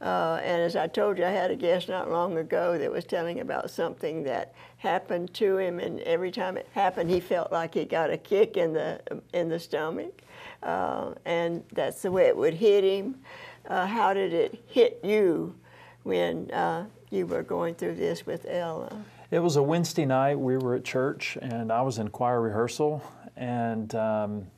Uh, 0.00 0.40
and 0.42 0.62
as 0.62 0.76
I 0.76 0.86
told 0.86 1.18
you, 1.18 1.24
I 1.24 1.30
had 1.30 1.50
a 1.50 1.56
guest 1.56 1.88
not 1.88 2.10
long 2.10 2.38
ago 2.38 2.78
that 2.78 2.90
was 2.90 3.04
telling 3.04 3.40
about 3.40 3.70
something 3.70 4.22
that 4.24 4.54
happened 4.78 5.34
to 5.34 5.58
him, 5.58 5.78
and 5.78 6.00
every 6.00 6.30
time 6.30 6.56
it 6.56 6.68
happened, 6.72 7.10
he 7.10 7.20
felt 7.20 7.52
like 7.52 7.74
he 7.74 7.84
got 7.84 8.10
a 8.10 8.16
kick 8.16 8.56
in 8.56 8.72
the 8.72 9.00
in 9.34 9.48
the 9.48 9.58
stomach, 9.58 10.22
uh, 10.62 11.12
and 11.24 11.62
that's 11.72 12.02
the 12.02 12.10
way 12.10 12.26
it 12.26 12.36
would 12.36 12.54
hit 12.54 12.82
him. 12.82 13.16
Uh, 13.68 13.86
how 13.86 14.14
did 14.14 14.32
it 14.32 14.62
hit 14.68 15.00
you 15.04 15.54
when 16.04 16.50
uh, 16.50 16.86
you 17.10 17.26
were 17.26 17.42
going 17.42 17.74
through 17.74 17.94
this 17.94 18.24
with 18.24 18.46
Ella? 18.48 19.04
It 19.30 19.38
was 19.38 19.54
a 19.54 19.62
Wednesday 19.62 20.06
night. 20.06 20.40
We 20.40 20.56
were 20.56 20.74
at 20.74 20.82
church, 20.82 21.38
and 21.40 21.70
I 21.70 21.82
was 21.82 21.98
in 21.98 22.08
choir 22.08 22.40
rehearsal, 22.40 23.00
and 23.36 23.94
um, 23.94 24.48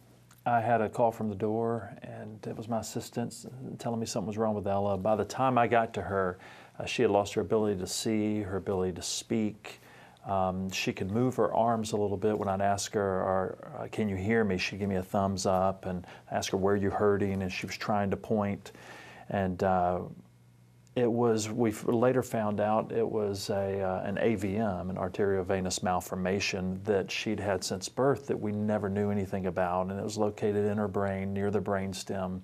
I 0.46 0.62
had 0.62 0.80
a 0.80 0.88
call 0.88 1.12
from 1.12 1.28
the 1.28 1.34
door, 1.34 1.94
and 2.02 2.38
it 2.46 2.56
was 2.56 2.68
my 2.68 2.80
assistant 2.80 3.44
telling 3.78 4.00
me 4.00 4.06
something 4.06 4.28
was 4.28 4.38
wrong 4.38 4.54
with 4.54 4.66
Ella. 4.66 4.96
By 4.96 5.14
the 5.14 5.26
time 5.26 5.58
I 5.58 5.66
got 5.66 5.92
to 5.92 6.00
her, 6.00 6.38
uh, 6.78 6.86
she 6.86 7.02
had 7.02 7.10
lost 7.10 7.34
her 7.34 7.42
ability 7.42 7.80
to 7.80 7.86
see, 7.86 8.40
her 8.40 8.56
ability 8.56 8.92
to 8.92 9.02
speak. 9.02 9.82
Um, 10.24 10.70
she 10.70 10.94
could 10.94 11.10
move 11.10 11.36
her 11.36 11.52
arms 11.52 11.92
a 11.92 11.98
little 11.98 12.16
bit 12.16 12.38
when 12.38 12.48
I'd 12.48 12.62
ask 12.62 12.94
her, 12.94 13.58
uh, 13.78 13.88
"Can 13.88 14.08
you 14.08 14.16
hear 14.16 14.42
me?" 14.42 14.56
She'd 14.56 14.78
give 14.78 14.88
me 14.88 14.96
a 14.96 15.02
thumbs 15.02 15.44
up, 15.44 15.84
and 15.84 16.06
ask 16.30 16.50
her, 16.52 16.56
"Where 16.56 16.72
are 16.72 16.78
you 16.78 16.88
hurting?" 16.88 17.42
And 17.42 17.52
she 17.52 17.66
was 17.66 17.76
trying 17.76 18.10
to 18.10 18.16
point, 18.16 18.72
and 19.28 19.62
uh, 19.62 20.00
it 20.94 21.10
was, 21.10 21.48
we 21.48 21.72
later 21.84 22.22
found 22.22 22.60
out 22.60 22.92
it 22.92 23.08
was 23.08 23.48
a, 23.48 23.80
uh, 23.80 24.02
an 24.04 24.16
AVM, 24.16 24.90
an 24.90 24.96
arteriovenous 24.96 25.82
malformation 25.82 26.80
that 26.84 27.10
she'd 27.10 27.40
had 27.40 27.64
since 27.64 27.88
birth 27.88 28.26
that 28.26 28.38
we 28.38 28.52
never 28.52 28.90
knew 28.90 29.10
anything 29.10 29.46
about. 29.46 29.90
And 29.90 29.98
it 29.98 30.02
was 30.02 30.18
located 30.18 30.66
in 30.66 30.76
her 30.76 30.88
brain, 30.88 31.32
near 31.32 31.50
the 31.50 31.60
brainstem. 31.60 32.42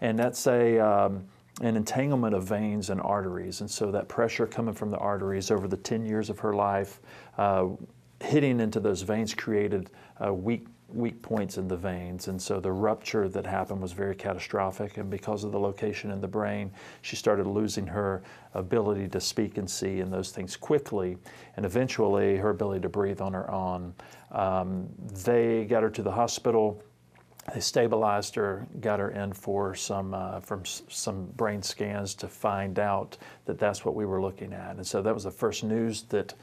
And 0.00 0.18
that's 0.18 0.48
a, 0.48 0.80
um, 0.80 1.24
an 1.60 1.76
entanglement 1.76 2.34
of 2.34 2.42
veins 2.42 2.90
and 2.90 3.00
arteries. 3.00 3.60
And 3.60 3.70
so 3.70 3.92
that 3.92 4.08
pressure 4.08 4.46
coming 4.46 4.74
from 4.74 4.90
the 4.90 4.98
arteries 4.98 5.52
over 5.52 5.68
the 5.68 5.76
10 5.76 6.04
years 6.04 6.30
of 6.30 6.40
her 6.40 6.52
life, 6.52 7.00
uh, 7.38 7.68
hitting 8.20 8.58
into 8.58 8.80
those 8.80 9.02
veins 9.02 9.34
created 9.34 9.90
a 10.18 10.34
weak 10.34 10.66
weak 10.88 11.20
points 11.22 11.58
in 11.58 11.66
the 11.68 11.76
veins. 11.76 12.28
And 12.28 12.40
so 12.40 12.60
the 12.60 12.72
rupture 12.72 13.28
that 13.28 13.46
happened 13.46 13.80
was 13.80 13.92
very 13.92 14.14
catastrophic. 14.14 14.96
And 14.96 15.10
because 15.10 15.44
of 15.44 15.52
the 15.52 15.58
location 15.58 16.10
in 16.10 16.20
the 16.20 16.28
brain, 16.28 16.70
she 17.02 17.16
started 17.16 17.46
losing 17.46 17.86
her 17.86 18.22
ability 18.54 19.08
to 19.08 19.20
speak 19.20 19.58
and 19.58 19.68
see 19.68 20.00
and 20.00 20.12
those 20.12 20.30
things 20.30 20.56
quickly. 20.56 21.16
And 21.56 21.66
eventually, 21.66 22.36
her 22.36 22.50
ability 22.50 22.82
to 22.82 22.88
breathe 22.88 23.20
on 23.20 23.32
her 23.32 23.50
own. 23.50 23.94
Um, 24.30 24.88
they 25.24 25.64
got 25.64 25.82
her 25.82 25.90
to 25.90 26.02
the 26.02 26.12
hospital. 26.12 26.82
They 27.52 27.60
stabilized 27.60 28.34
her, 28.36 28.66
got 28.80 29.00
her 29.00 29.10
in 29.10 29.32
for 29.32 29.74
some 29.74 30.14
uh, 30.14 30.40
from 30.40 30.64
some 30.64 31.26
brain 31.36 31.62
scans 31.62 32.14
to 32.14 32.28
find 32.28 32.78
out 32.78 33.18
that 33.44 33.58
that's 33.58 33.84
what 33.84 33.94
we 33.94 34.06
were 34.06 34.22
looking 34.22 34.54
at. 34.54 34.76
And 34.76 34.86
so 34.86 35.02
that 35.02 35.12
was 35.12 35.24
the 35.24 35.30
first 35.30 35.62
news 35.62 36.02
that 36.04 36.34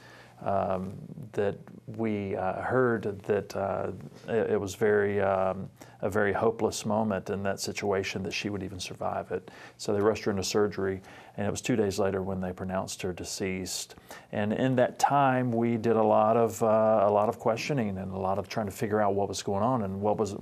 um, 0.44 0.94
that 1.32 1.56
we 1.86 2.36
uh, 2.36 2.60
heard 2.62 3.20
that 3.24 3.54
uh, 3.56 3.90
it, 4.28 4.52
it, 4.52 4.60
was 4.60 4.74
very 4.74 5.20
um, 5.20 5.68
a 6.00 6.10
very 6.10 6.32
hopeless 6.32 6.84
moment 6.84 7.30
in 7.30 7.42
that 7.42 7.60
situation 7.60 8.22
that 8.22 8.32
she 8.32 8.48
would 8.48 8.62
even 8.62 8.80
survive 8.80 9.30
it. 9.30 9.50
So 9.78 9.92
they 9.92 10.00
rushed 10.00 10.24
her 10.24 10.30
into 10.30 10.44
surgery, 10.44 11.00
and 11.36 11.46
it 11.46 11.50
was 11.50 11.60
two 11.60 11.76
days 11.76 11.98
later 11.98 12.22
when 12.22 12.40
they 12.40 12.52
pronounced 12.52 13.02
her 13.02 13.12
deceased. 13.12 13.94
And 14.32 14.52
in 14.52 14.76
that 14.76 14.98
time, 14.98 15.52
we 15.52 15.76
did 15.76 15.96
a 15.96 16.02
lot 16.02 16.36
of 16.36 16.62
uh, 16.62 16.66
a 17.02 17.10
lot 17.10 17.28
of 17.28 17.38
questioning 17.38 17.98
and 17.98 18.12
a 18.12 18.18
lot 18.18 18.38
of 18.38 18.48
trying 18.48 18.66
to 18.66 18.72
figure 18.72 19.00
out 19.00 19.14
what 19.14 19.28
was 19.28 19.42
going 19.42 19.62
on 19.62 19.82
and 19.82 20.00
what 20.00 20.18
was 20.18 20.34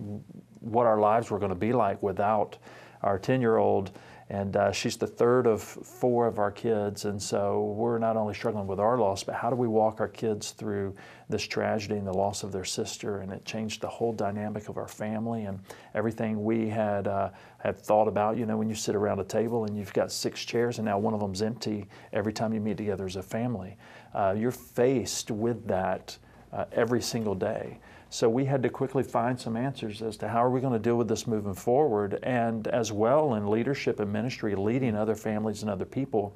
what 0.61 0.87
our 0.87 1.01
lives 1.01 1.31
were 1.31 1.39
going 1.39 1.51
to 1.51 1.55
be 1.55 1.73
like 1.73 2.03
without 2.03 2.59
our 3.03 3.19
10 3.19 3.41
year 3.41 3.57
old 3.57 3.93
and 4.31 4.57
uh, 4.57 4.71
she's 4.71 4.97
the 4.97 5.09
third 5.09 5.49
of 5.49 5.61
four 5.61 6.29
of 6.29 6.39
our 6.39 6.53
kids. 6.53 7.05
And 7.05 7.21
so 7.21 7.75
we're 7.77 7.99
not 7.99 8.17
only 8.17 8.33
struggling 8.33 8.69
with 8.69 8.79
our 8.79 8.97
loss, 8.97 9.25
but 9.25 9.35
how 9.35 9.51
do 9.51 9.57
we 9.57 9.67
walk 9.67 9.99
our 9.99 10.07
kids 10.07 10.53
through 10.53 10.95
this 11.29 11.43
tragedy 11.43 11.97
and 11.97 12.07
the 12.07 12.13
loss 12.17 12.45
of 12.45 12.53
their 12.53 12.65
sister? 12.65 13.19
And 13.19 13.33
it 13.33 13.45
changed 13.45 13.81
the 13.81 13.89
whole 13.89 14.13
dynamic 14.13 14.69
of 14.69 14.77
our 14.77 14.87
family 14.87 15.47
and 15.47 15.59
everything 15.97 16.45
we 16.45 16.69
had, 16.69 17.09
uh, 17.09 17.31
had 17.59 17.77
thought 17.77 18.07
about. 18.07 18.39
You 18.39 18.47
know, 18.47 18.57
when 18.57 18.69
you 18.69 18.77
sit 18.77 18.95
around 18.95 19.19
a 19.19 19.25
table 19.25 19.65
and 19.65 19.77
you've 19.77 19.93
got 19.93 20.13
six 20.13 20.45
chairs 20.45 20.79
and 20.79 20.87
now 20.87 20.97
one 20.97 21.13
of 21.13 21.19
them's 21.19 21.43
empty 21.43 21.89
every 22.13 22.33
time 22.33 22.55
you 22.55 22.61
meet 22.61 22.77
together 22.77 23.07
as 23.07 23.17
a 23.17 23.23
family, 23.25 23.77
uh, 24.15 24.37
you're 24.39 24.53
faced 24.53 25.33
with 25.33 25.67
that 25.67 26.17
uh, 26.53 26.67
every 26.71 27.03
single 27.03 27.35
day. 27.35 27.81
So 28.13 28.29
we 28.29 28.45
had 28.45 28.61
to 28.65 28.69
quickly 28.69 29.05
find 29.05 29.41
some 29.41 29.57
answers 29.57 30.03
as 30.03 30.17
to 30.17 30.29
how 30.29 30.45
are 30.45 30.51
we 30.51 30.61
going 30.61 30.73
to 30.73 30.81
deal 30.81 30.97
with 30.97 31.07
this 31.07 31.29
moving 31.29 31.55
forward, 31.55 32.19
and 32.25 32.67
as 32.67 32.91
well 32.91 33.35
in 33.35 33.49
leadership 33.49 34.01
and 34.01 34.13
ministry, 34.13 34.57
leading 34.57 34.97
other 34.97 35.15
families 35.15 35.63
and 35.63 35.71
other 35.71 35.85
people. 35.85 36.35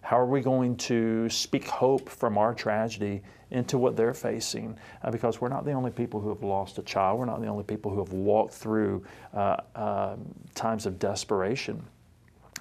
How 0.00 0.18
are 0.18 0.26
we 0.26 0.40
going 0.40 0.76
to 0.78 1.28
speak 1.28 1.68
hope 1.68 2.08
from 2.08 2.36
our 2.36 2.52
tragedy 2.52 3.22
into 3.52 3.78
what 3.78 3.96
they're 3.96 4.12
facing? 4.12 4.76
Uh, 5.04 5.12
because 5.12 5.40
we're 5.40 5.48
not 5.48 5.64
the 5.64 5.70
only 5.70 5.92
people 5.92 6.18
who 6.18 6.28
have 6.28 6.42
lost 6.42 6.78
a 6.78 6.82
child. 6.82 7.20
We're 7.20 7.26
not 7.26 7.40
the 7.40 7.46
only 7.46 7.62
people 7.62 7.92
who 7.92 8.00
have 8.00 8.12
walked 8.12 8.54
through 8.54 9.04
uh, 9.32 9.58
uh, 9.76 10.16
times 10.56 10.86
of 10.86 10.98
desperation. 10.98 11.84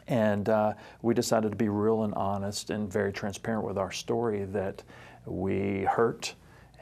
And 0.08 0.50
uh, 0.50 0.74
we 1.02 1.16
decided 1.16 1.50
to 1.50 1.58
be 1.58 1.70
real 1.70 2.04
and 2.04 2.14
honest 2.14 2.70
and 2.70 2.94
very 2.94 3.12
transparent 3.12 3.66
with 3.66 3.80
our 3.80 3.92
story 3.92 4.46
that 4.46 4.84
we 5.26 5.82
hurt 5.86 6.36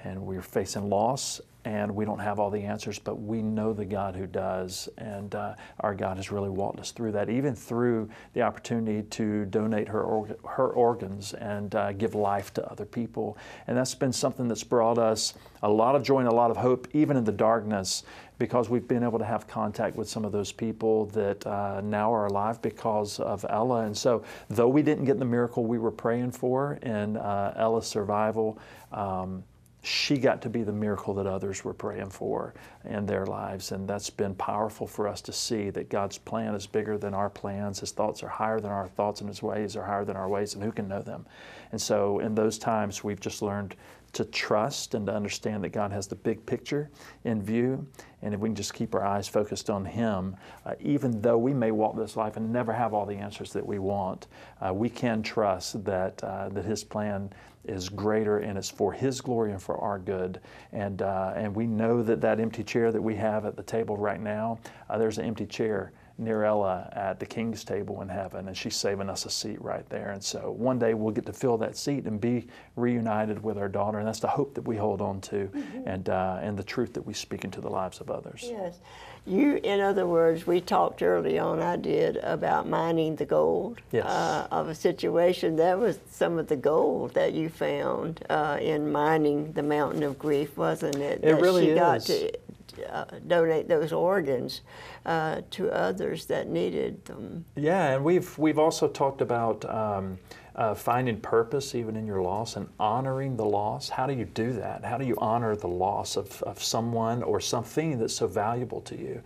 and 0.03 0.21
we're 0.21 0.41
facing 0.41 0.89
loss 0.89 1.39
and 1.69 1.95
we 1.95 2.03
don't 2.03 2.17
have 2.17 2.39
all 2.39 2.49
the 2.49 2.63
answers, 2.63 2.97
but 2.97 3.21
we 3.21 3.43
know 3.43 3.73
the 3.73 3.85
God 3.85 4.15
who 4.15 4.25
does. 4.25 4.89
And 4.97 5.35
uh, 5.35 5.53
our 5.81 5.93
God 5.93 6.17
has 6.17 6.31
really 6.31 6.49
walked 6.49 6.79
us 6.79 6.89
through 6.89 7.11
that, 7.11 7.29
even 7.29 7.53
through 7.53 8.09
the 8.33 8.41
opportunity 8.41 9.03
to 9.03 9.45
donate 9.45 9.87
her, 9.87 10.01
her 10.49 10.69
organs 10.69 11.35
and 11.35 11.75
uh, 11.75 11.91
give 11.91 12.15
life 12.15 12.51
to 12.55 12.71
other 12.71 12.85
people. 12.85 13.37
And 13.67 13.77
that's 13.77 13.93
been 13.93 14.11
something 14.11 14.47
that's 14.47 14.63
brought 14.63 14.97
us 14.97 15.35
a 15.61 15.69
lot 15.69 15.93
of 15.93 16.01
joy 16.01 16.19
and 16.19 16.27
a 16.27 16.33
lot 16.33 16.49
of 16.49 16.57
hope, 16.57 16.87
even 16.93 17.15
in 17.15 17.23
the 17.23 17.31
darkness, 17.31 18.01
because 18.39 18.67
we've 18.67 18.87
been 18.87 19.03
able 19.03 19.19
to 19.19 19.25
have 19.25 19.45
contact 19.45 19.95
with 19.95 20.09
some 20.09 20.25
of 20.25 20.31
those 20.31 20.51
people 20.51 21.05
that 21.07 21.45
uh, 21.45 21.81
now 21.81 22.11
are 22.11 22.25
alive 22.25 22.59
because 22.63 23.19
of 23.19 23.45
Ella. 23.47 23.81
And 23.81 23.95
so, 23.95 24.23
though 24.49 24.69
we 24.69 24.81
didn't 24.81 25.05
get 25.05 25.19
the 25.19 25.25
miracle 25.25 25.65
we 25.65 25.77
were 25.77 25.91
praying 25.91 26.31
for 26.31 26.79
in 26.81 27.17
uh, 27.17 27.53
Ella's 27.55 27.85
survival, 27.85 28.57
um, 28.91 29.43
she 29.81 30.17
got 30.17 30.41
to 30.41 30.49
be 30.49 30.63
the 30.63 30.73
miracle 30.73 31.13
that 31.13 31.25
others 31.25 31.63
were 31.63 31.73
praying 31.73 32.09
for 32.09 32.53
in 32.83 33.05
their 33.05 33.25
lives. 33.25 33.71
And 33.71 33.87
that's 33.87 34.09
been 34.09 34.35
powerful 34.35 34.85
for 34.85 35.07
us 35.07 35.21
to 35.21 35.31
see 35.31 35.69
that 35.69 35.89
God's 35.89 36.17
plan 36.17 36.53
is 36.53 36.67
bigger 36.67 36.97
than 36.97 37.13
our 37.13 37.29
plans. 37.29 37.79
His 37.79 37.91
thoughts 37.91 38.21
are 38.21 38.27
higher 38.27 38.59
than 38.59 38.71
our 38.71 38.87
thoughts, 38.87 39.21
and 39.21 39.29
His 39.29 39.41
ways 39.41 39.77
are 39.77 39.85
higher 39.85 40.03
than 40.03 40.17
our 40.17 40.27
ways, 40.27 40.53
and 40.53 40.63
who 40.63 40.71
can 40.71 40.89
know 40.89 41.01
them? 41.01 41.25
And 41.71 41.81
so, 41.81 42.19
in 42.19 42.35
those 42.35 42.57
times, 42.57 43.03
we've 43.03 43.21
just 43.21 43.41
learned 43.41 43.75
to 44.13 44.25
trust 44.25 44.93
and 44.93 45.05
to 45.05 45.13
understand 45.13 45.63
that 45.63 45.69
God 45.69 45.91
has 45.91 46.07
the 46.07 46.15
big 46.15 46.45
picture 46.45 46.89
in 47.23 47.41
view. 47.41 47.87
And 48.21 48.33
if 48.33 48.39
we 48.39 48.49
can 48.49 48.55
just 48.55 48.73
keep 48.73 48.93
our 48.95 49.05
eyes 49.05 49.27
focused 49.27 49.69
on 49.69 49.85
Him, 49.85 50.35
uh, 50.65 50.73
even 50.79 51.21
though 51.21 51.37
we 51.37 51.53
may 51.53 51.71
walk 51.71 51.95
this 51.95 52.17
life 52.17 52.37
and 52.37 52.51
never 52.51 52.73
have 52.73 52.93
all 52.93 53.05
the 53.05 53.15
answers 53.15 53.53
that 53.53 53.65
we 53.65 53.79
want, 53.79 54.27
uh, 54.61 54.73
we 54.73 54.89
can 54.89 55.23
trust 55.23 55.83
that, 55.85 56.23
uh, 56.23 56.49
that 56.49 56.65
His 56.65 56.83
plan 56.83 57.31
is 57.65 57.89
greater 57.89 58.39
and 58.39 58.57
it's 58.57 58.69
for 58.69 58.91
His 58.91 59.21
glory 59.21 59.51
and 59.51 59.61
for 59.61 59.77
our 59.77 59.99
good. 59.99 60.39
And, 60.73 61.01
uh, 61.01 61.33
and 61.35 61.55
we 61.55 61.67
know 61.67 62.03
that 62.03 62.21
that 62.21 62.39
empty 62.39 62.63
chair 62.63 62.91
that 62.91 63.01
we 63.01 63.15
have 63.15 63.45
at 63.45 63.55
the 63.55 63.63
table 63.63 63.95
right 63.95 64.19
now, 64.21 64.59
uh, 64.89 64.97
there's 64.97 65.17
an 65.17 65.25
empty 65.25 65.45
chair 65.45 65.91
near 66.19 66.43
Ella 66.43 66.89
at 66.93 67.19
the 67.19 67.25
King's 67.25 67.63
table 67.63 68.01
in 68.01 68.09
heaven, 68.09 68.47
and 68.47 68.55
she's 68.57 68.75
saving 68.75 69.09
us 69.09 69.25
a 69.25 69.29
seat 69.29 69.61
right 69.61 69.87
there. 69.89 70.11
And 70.11 70.23
so 70.23 70.51
one 70.51 70.77
day 70.77 70.93
we'll 70.93 71.13
get 71.13 71.25
to 71.27 71.33
fill 71.33 71.57
that 71.57 71.77
seat 71.77 72.05
and 72.05 72.19
be 72.19 72.47
reunited 72.75 73.41
with 73.41 73.57
our 73.57 73.69
daughter, 73.69 73.99
and 73.99 74.07
that's 74.07 74.19
the 74.19 74.27
hope 74.27 74.53
that 74.55 74.63
we 74.63 74.75
hold 74.75 75.01
on 75.01 75.21
to, 75.21 75.47
mm-hmm. 75.47 75.87
and 75.87 76.09
uh, 76.09 76.39
and 76.41 76.57
the 76.57 76.63
truth 76.63 76.93
that 76.93 77.05
we 77.05 77.13
speak 77.13 77.43
into 77.43 77.61
the 77.61 77.69
lives 77.69 78.01
of 78.01 78.09
others. 78.09 78.41
Yes, 78.43 78.79
you. 79.25 79.59
In 79.63 79.79
other 79.79 80.07
words, 80.07 80.45
we 80.45 80.61
talked 80.61 81.01
early 81.01 81.39
on. 81.39 81.61
I 81.61 81.75
did 81.75 82.17
about 82.17 82.67
mining 82.67 83.15
the 83.15 83.25
gold 83.25 83.81
yes. 83.91 84.05
uh, 84.05 84.47
of 84.51 84.67
a 84.67 84.75
situation. 84.75 85.55
That 85.55 85.79
was 85.79 85.99
some 86.09 86.37
of 86.39 86.47
the 86.47 86.55
gold 86.55 87.13
that 87.13 87.33
you 87.33 87.49
found 87.49 88.25
uh, 88.29 88.57
in 88.61 88.91
mining 88.91 89.53
the 89.53 89.63
mountain 89.63 90.03
of 90.03 90.19
grief, 90.19 90.57
wasn't 90.57 90.95
it? 90.95 91.19
It 91.19 91.21
that 91.21 91.41
really 91.41 91.65
she 91.65 91.71
is. 91.71 91.79
Got 91.79 92.01
to, 92.01 92.38
uh, 92.85 93.05
donate 93.27 93.67
those 93.67 93.93
organs 93.93 94.61
uh, 95.05 95.41
to 95.51 95.71
others 95.71 96.25
that 96.25 96.47
needed 96.47 97.05
them. 97.05 97.45
Yeah, 97.55 97.95
and 97.95 98.03
we've 98.03 98.37
we've 98.37 98.59
also 98.59 98.87
talked 98.87 99.21
about 99.21 99.65
um, 99.69 100.17
uh, 100.55 100.75
finding 100.75 101.19
purpose 101.19 101.73
even 101.73 101.95
in 101.95 102.05
your 102.05 102.21
loss 102.21 102.57
and 102.57 102.67
honoring 102.79 103.37
the 103.37 103.45
loss. 103.45 103.87
How 103.87 104.05
do 104.05 104.13
you 104.13 104.25
do 104.25 104.51
that? 104.53 104.83
How 104.83 104.97
do 104.97 105.05
you 105.05 105.15
honor 105.19 105.55
the 105.55 105.67
loss 105.67 106.17
of, 106.17 106.43
of 106.43 106.61
someone 106.61 107.23
or 107.23 107.39
something 107.39 107.97
that's 107.97 108.15
so 108.15 108.27
valuable 108.27 108.81
to 108.81 108.97
you? 108.97 109.21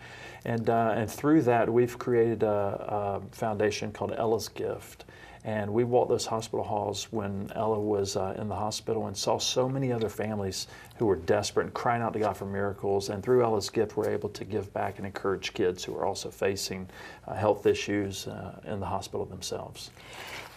And 0.46 0.70
uh, 0.70 0.94
and 0.96 1.10
through 1.10 1.42
that, 1.44 1.72
we've 1.72 1.98
created 1.98 2.44
a, 2.44 3.22
a 3.30 3.36
foundation 3.36 3.92
called 3.92 4.14
Ella's 4.14 4.48
Gift. 4.48 5.06
And 5.46 5.74
we 5.74 5.84
walked 5.84 6.10
those 6.10 6.26
hospital 6.26 6.64
halls 6.64 7.12
when 7.12 7.52
Ella 7.54 7.80
was 7.80 8.16
uh, 8.16 8.36
in 8.38 8.48
the 8.48 8.56
hospital 8.56 9.08
and 9.08 9.18
saw 9.18 9.38
so 9.38 9.68
many 9.68 9.92
other 9.92 10.08
families 10.08 10.68
who 10.98 11.06
were 11.06 11.18
desperate 11.18 11.66
and 11.66 11.74
crying 11.74 12.02
out 12.02 12.14
to 12.14 12.20
God 12.20 12.38
for 12.38 12.46
miracles. 12.46 13.10
And 13.10 13.22
through 13.22 13.44
Ella's 13.44 13.70
gift, 13.70 13.98
we're 13.98 14.10
able 14.10 14.30
to 14.30 14.46
give 14.46 14.74
back 14.74 14.98
and 14.98 15.06
encourage 15.06 15.54
kids 15.54 15.84
who 15.84 15.96
are 15.96 16.06
also 16.06 16.30
facing 16.30 16.88
uh, 17.28 17.34
health 17.34 17.66
issues 17.66 18.28
uh, 18.28 18.60
in 18.66 18.80
the 18.80 18.86
hospital 18.86 19.26
themselves. 19.26 19.92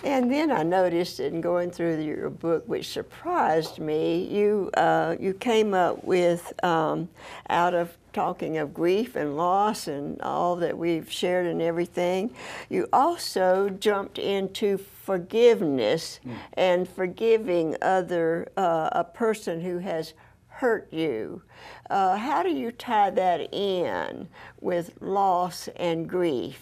And 0.04 0.30
then 0.30 0.50
I 0.50 0.62
noticed 0.62 1.20
in 1.20 1.40
going 1.40 1.70
through 1.70 2.00
your 2.02 2.30
book, 2.30 2.64
which 2.68 2.88
surprised 2.88 3.78
me, 3.78 4.24
you 4.24 4.70
uh, 4.76 5.16
you 5.18 5.32
came 5.34 5.74
up 5.74 6.04
with 6.04 6.52
um, 6.64 7.08
out 7.48 7.74
of 7.74 7.96
talking 8.12 8.56
of 8.56 8.72
grief 8.72 9.14
and 9.14 9.36
loss 9.36 9.88
and 9.88 10.20
all 10.22 10.56
that 10.56 10.76
we've 10.76 11.10
shared 11.12 11.46
and 11.46 11.60
everything. 11.60 12.30
You 12.70 12.88
also 12.92 13.68
jumped 13.68 14.18
into 14.18 14.78
forgiveness 14.78 16.20
mm. 16.24 16.34
and 16.54 16.88
forgiving 16.88 17.76
other 17.82 18.48
uh, 18.56 18.88
a 18.92 19.04
person 19.04 19.60
who 19.60 19.78
has 19.78 20.14
hurt 20.48 20.90
you. 20.92 21.42
Uh, 21.90 22.16
how 22.16 22.42
do 22.42 22.50
you 22.50 22.72
tie 22.72 23.10
that 23.10 23.52
in 23.52 24.28
with 24.60 24.90
loss 25.00 25.68
and 25.76 26.08
grief? 26.08 26.60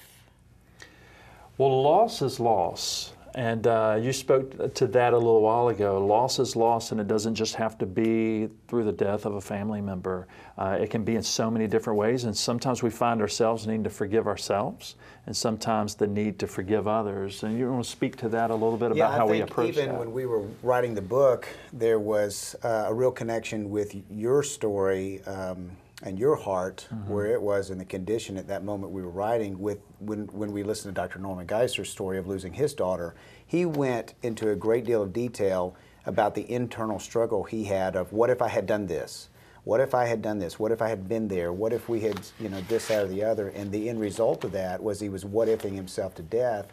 Well, 1.57 1.83
loss 1.83 2.21
is 2.21 2.41
loss. 2.41 3.14
And 3.35 3.67
uh, 3.67 3.99
you 4.01 4.13
spoke 4.13 4.75
to 4.75 4.87
that 4.87 5.13
a 5.13 5.17
little 5.17 5.41
while 5.41 5.69
ago. 5.69 6.05
Loss 6.05 6.39
is 6.39 6.55
loss, 6.55 6.93
and 6.93 7.01
it 7.01 7.09
doesn't 7.09 7.35
just 7.35 7.57
have 7.57 7.77
to 7.79 7.87
be 7.87 8.49
through 8.69 8.85
the 8.85 8.93
death 8.93 9.27
of 9.27 9.35
a 9.35 9.41
family 9.41 9.81
member. 9.81 10.29
Uh, 10.57 10.79
it 10.81 10.89
can 10.89 11.03
be 11.03 11.17
in 11.17 11.23
so 11.23 11.51
many 11.51 11.67
different 11.67 11.99
ways, 11.99 12.25
and 12.25 12.37
sometimes 12.37 12.83
we 12.83 12.91
find 12.91 13.21
ourselves 13.21 13.67
needing 13.67 13.83
to 13.83 13.91
forgive 13.91 14.29
ourselves, 14.29 14.95
and 15.27 15.37
sometimes 15.37 15.97
the 15.97 16.07
need 16.07 16.39
to 16.39 16.47
forgive 16.47 16.87
others. 16.87 17.43
And 17.43 17.59
you 17.59 17.69
want 17.69 17.85
to 17.85 17.91
speak 17.91 18.15
to 18.19 18.29
that 18.29 18.51
a 18.51 18.55
little 18.55 18.77
bit 18.77 18.95
yeah, 18.95 19.07
about 19.07 19.19
how 19.19 19.27
we 19.27 19.41
approach 19.41 19.71
even 19.71 19.89
that. 19.89 19.99
when 19.99 20.13
we 20.13 20.27
were 20.27 20.45
writing 20.63 20.95
the 20.95 21.03
book, 21.03 21.49
there 21.73 21.99
was 21.99 22.55
uh, 22.63 22.85
a 22.87 22.95
real 22.95 23.11
connection 23.11 23.69
with 23.69 23.97
your 24.11 24.45
story. 24.45 25.25
Um, 25.25 25.71
and 26.05 26.19
your 26.19 26.37
heart, 26.37 26.87
mm-hmm. 26.93 27.13
where 27.13 27.33
it 27.33 27.41
was 27.41 27.71
in 27.71 27.79
the 27.79 27.85
condition 27.85 28.37
at 28.37 28.47
that 28.47 28.63
moment 28.63 28.93
we 28.93 29.03
were 29.03 29.11
writing, 29.11 29.59
with 29.59 29.79
when, 29.99 30.27
when 30.27 30.53
we 30.53 30.63
listened 30.63 30.95
to 30.95 31.01
Dr. 31.01 31.19
Norman 31.19 31.47
Geisler's 31.47 31.91
story 31.91 32.19
of 32.19 32.27
losing 32.27 32.53
his 32.53 32.75
daughter, 32.75 33.15
he 33.47 33.65
went 33.65 34.15
into 34.23 34.51
a 34.51 34.55
great 34.55 34.85
deal 34.85 35.03
of 35.03 35.15
detail 35.15 35.75
about 36.05 36.35
the 36.35 36.49
internal 36.53 36.99
struggle 36.99 37.45
he 37.45 37.65
had 37.65 37.97
of 37.97 38.13
what 38.13 38.29
if 38.29 38.43
I 38.43 38.49
had 38.49 38.67
done 38.67 38.87
this? 38.87 39.31
What 39.65 39.81
if 39.81 39.95
I 39.95 40.05
had 40.05 40.21
done 40.21 40.39
this? 40.39 40.59
What 40.59 40.73
if 40.73 40.83
I 40.83 40.91
had 40.91 41.09
been 41.09 41.27
there? 41.27 41.51
What 41.51 41.73
if 41.73 41.89
we 41.89 42.01
had, 42.01 42.21
you 42.39 42.51
know, 42.51 42.61
this, 42.69 42.89
that, 42.89 43.05
or 43.05 43.09
the 43.09 43.25
other? 43.25 43.49
And 43.49 43.73
the 43.73 43.89
end 43.89 43.99
result 43.99 44.45
of 44.45 44.53
that 44.53 44.83
was 44.83 45.01
he 45.01 45.09
was 45.09 45.25
what 45.25 45.49
ifing 45.49 45.75
himself 45.75 46.15
to 46.17 46.23
death. 46.23 46.67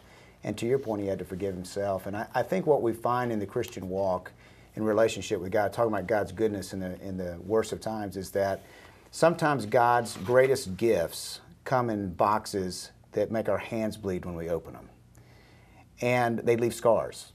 And 0.44 0.58
to 0.58 0.66
your 0.66 0.78
point, 0.78 1.00
he 1.00 1.08
had 1.08 1.18
to 1.20 1.24
forgive 1.24 1.54
himself. 1.54 2.04
And 2.06 2.14
I, 2.14 2.26
I 2.34 2.42
think 2.42 2.66
what 2.66 2.82
we 2.82 2.92
find 2.92 3.32
in 3.32 3.38
the 3.38 3.46
Christian 3.46 3.88
walk, 3.88 4.32
in 4.74 4.84
relationship 4.84 5.40
with 5.40 5.52
God, 5.52 5.72
talking 5.72 5.92
about 5.92 6.06
God's 6.06 6.32
goodness 6.32 6.74
in 6.74 6.80
the 6.80 7.00
in 7.00 7.16
the 7.16 7.38
worst 7.46 7.72
of 7.72 7.80
times, 7.80 8.16
is 8.16 8.30
that 8.32 8.62
sometimes 9.12 9.66
God's 9.66 10.16
greatest 10.16 10.76
gifts 10.76 11.40
come 11.64 11.90
in 11.90 12.14
boxes 12.14 12.90
that 13.12 13.30
make 13.30 13.48
our 13.48 13.58
hands 13.58 13.96
bleed 13.96 14.24
when 14.24 14.34
we 14.34 14.48
open 14.48 14.72
them. 14.72 14.88
And 16.00 16.40
they 16.40 16.56
leave 16.56 16.74
scars. 16.74 17.32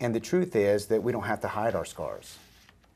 And 0.00 0.14
the 0.14 0.20
truth 0.20 0.56
is 0.56 0.86
that 0.86 1.02
we 1.02 1.12
don't 1.12 1.24
have 1.24 1.40
to 1.40 1.48
hide 1.48 1.74
our 1.74 1.84
scars. 1.84 2.38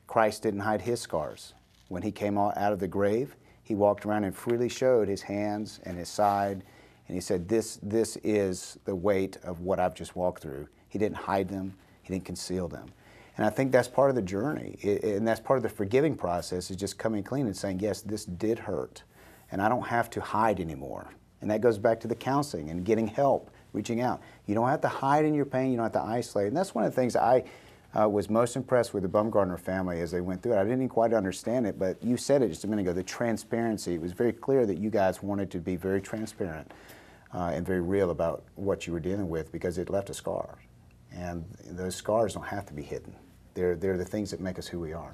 Christ 0.07 0.41
didn't 0.41 0.61
hide 0.61 0.81
his 0.81 0.99
scars. 0.99 1.53
When 1.89 2.01
he 2.01 2.11
came 2.11 2.37
out 2.37 2.57
of 2.57 2.79
the 2.79 2.87
grave, 2.87 3.35
he 3.63 3.75
walked 3.75 4.05
around 4.05 4.23
and 4.23 4.35
freely 4.35 4.69
showed 4.69 5.07
his 5.07 5.21
hands 5.21 5.79
and 5.83 5.97
his 5.97 6.09
side. 6.09 6.63
And 7.07 7.15
he 7.15 7.21
said, 7.21 7.47
this, 7.47 7.79
this 7.83 8.17
is 8.23 8.79
the 8.85 8.95
weight 8.95 9.37
of 9.43 9.59
what 9.61 9.79
I've 9.79 9.93
just 9.93 10.15
walked 10.15 10.41
through. 10.41 10.67
He 10.87 10.97
didn't 10.97 11.17
hide 11.17 11.49
them, 11.49 11.75
he 12.01 12.13
didn't 12.13 12.25
conceal 12.25 12.67
them. 12.67 12.89
And 13.39 13.45
I 13.45 13.49
think 13.49 13.71
that's 13.71 13.87
part 13.87 14.09
of 14.09 14.17
the 14.17 14.21
journey. 14.21 14.77
and 14.83 15.25
that's 15.25 15.39
part 15.39 15.55
of 15.55 15.63
the 15.63 15.69
forgiving 15.69 16.13
process 16.13 16.69
is 16.69 16.75
just 16.75 16.97
coming 16.97 17.23
clean 17.23 17.45
and 17.45 17.55
saying, 17.55 17.79
yes, 17.79 18.01
this 18.01 18.25
did 18.25 18.59
hurt. 18.59 19.03
And 19.53 19.61
I 19.61 19.69
don't 19.69 19.87
have 19.87 20.09
to 20.09 20.19
hide 20.19 20.59
anymore. 20.59 21.13
And 21.39 21.49
that 21.49 21.61
goes 21.61 21.77
back 21.77 22.01
to 22.01 22.09
the 22.09 22.15
counseling 22.15 22.69
and 22.69 22.83
getting 22.83 23.07
help, 23.07 23.49
reaching 23.71 24.01
out. 24.01 24.19
You 24.45 24.55
don't 24.55 24.67
have 24.67 24.81
to 24.81 24.89
hide 24.89 25.23
in 25.23 25.33
your 25.33 25.45
pain, 25.45 25.71
you 25.71 25.77
don't 25.77 25.85
have 25.85 25.93
to 25.93 26.01
isolate. 26.01 26.47
And 26.47 26.57
that's 26.57 26.75
one 26.75 26.83
of 26.83 26.91
the 26.91 26.95
things 26.97 27.15
I 27.15 27.45
uh, 27.97 28.09
was 28.09 28.29
most 28.29 28.57
impressed 28.57 28.93
with 28.93 29.03
the 29.03 29.09
Bumgardner 29.09 29.57
family 29.57 30.01
as 30.01 30.11
they 30.11 30.19
went 30.19 30.43
through 30.43 30.55
it. 30.55 30.59
I 30.59 30.65
didn't 30.65 30.89
quite 30.89 31.13
understand 31.13 31.65
it, 31.65 31.79
but 31.79 32.03
you 32.03 32.17
said 32.17 32.41
it 32.41 32.49
just 32.49 32.65
a 32.65 32.67
minute 32.67 32.81
ago 32.81 32.91
the 32.91 33.03
transparency. 33.03 33.93
It 33.93 34.01
was 34.01 34.11
very 34.11 34.33
clear 34.33 34.65
that 34.65 34.79
you 34.79 34.89
guys 34.89 35.23
wanted 35.23 35.49
to 35.51 35.59
be 35.59 35.77
very 35.77 36.01
transparent 36.01 36.69
uh, 37.33 37.51
and 37.53 37.65
very 37.65 37.79
real 37.79 38.11
about 38.11 38.43
what 38.55 38.85
you 38.85 38.91
were 38.91 38.99
dealing 38.99 39.29
with 39.29 39.49
because 39.53 39.77
it 39.77 39.89
left 39.89 40.09
a 40.09 40.13
scar. 40.13 40.57
And 41.13 41.45
those 41.65 41.95
scars 41.95 42.33
don't 42.33 42.43
have 42.43 42.65
to 42.65 42.73
be 42.73 42.83
hidden. 42.83 43.15
They're, 43.59 43.75
they're 43.75 43.97
the 43.97 44.05
things 44.05 44.31
that 44.31 44.39
make 44.39 44.57
us 44.57 44.67
who 44.67 44.79
we 44.79 44.93
are. 44.93 45.13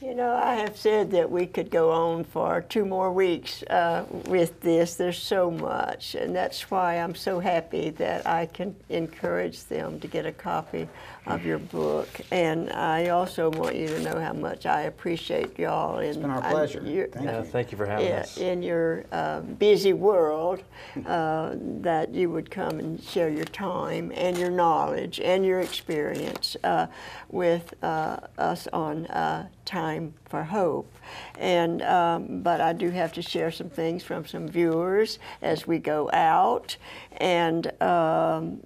You 0.00 0.14
know, 0.14 0.34
I 0.34 0.54
have 0.54 0.78
said 0.78 1.10
that 1.10 1.30
we 1.30 1.44
could 1.44 1.70
go 1.70 1.92
on 1.92 2.24
for 2.24 2.62
two 2.62 2.86
more 2.86 3.12
weeks 3.12 3.62
uh, 3.64 4.06
with 4.28 4.60
this. 4.60 4.94
There's 4.94 5.18
so 5.18 5.50
much, 5.50 6.14
and 6.14 6.34
that's 6.34 6.70
why 6.70 6.94
I'm 6.94 7.14
so 7.14 7.40
happy 7.40 7.90
that 7.90 8.26
I 8.26 8.46
can 8.46 8.74
encourage 8.88 9.64
them 9.64 10.00
to 10.00 10.08
get 10.08 10.24
a 10.24 10.32
copy 10.32 10.88
of 11.26 11.44
your 11.44 11.58
book. 11.58 12.08
And 12.30 12.70
I 12.70 13.08
also 13.08 13.50
want 13.50 13.76
you 13.76 13.88
to 13.88 14.00
know 14.00 14.20
how 14.20 14.32
much 14.32 14.66
I 14.66 14.82
appreciate 14.82 15.58
y'all. 15.58 15.98
It's 15.98 16.16
been 16.16 16.30
our 16.30 16.42
pleasure. 16.42 16.80
Thank 16.80 17.14
yeah, 17.24 17.38
you. 17.38 17.44
Thank 17.44 17.72
you 17.72 17.78
for 17.78 17.86
having 17.86 18.06
yeah, 18.06 18.20
us. 18.20 18.36
in 18.36 18.62
your 18.62 19.04
uh, 19.10 19.40
busy 19.40 19.92
world, 19.92 20.62
uh, 21.06 21.54
that 21.56 22.14
you 22.14 22.30
would 22.30 22.50
come 22.50 22.78
and 22.78 23.02
share 23.02 23.30
your 23.30 23.44
time 23.46 24.12
and 24.14 24.36
your 24.36 24.50
knowledge 24.50 25.18
and 25.20 25.44
your 25.46 25.60
experience 25.60 26.56
uh, 26.62 26.86
with 27.30 27.72
uh, 27.82 28.18
us 28.36 28.68
on 28.72 29.06
uh, 29.06 29.48
Time 29.64 30.12
for 30.26 30.44
Hope. 30.44 30.92
And 31.38 31.80
um, 31.82 32.42
but 32.42 32.60
I 32.60 32.74
do 32.74 32.90
have 32.90 33.12
to 33.14 33.22
share 33.22 33.50
some 33.50 33.70
things 33.70 34.02
from 34.02 34.26
some 34.26 34.46
viewers 34.46 35.18
as 35.40 35.66
we 35.66 35.78
go 35.78 36.10
out, 36.12 36.76
and. 37.16 37.70
Um, 37.82 38.60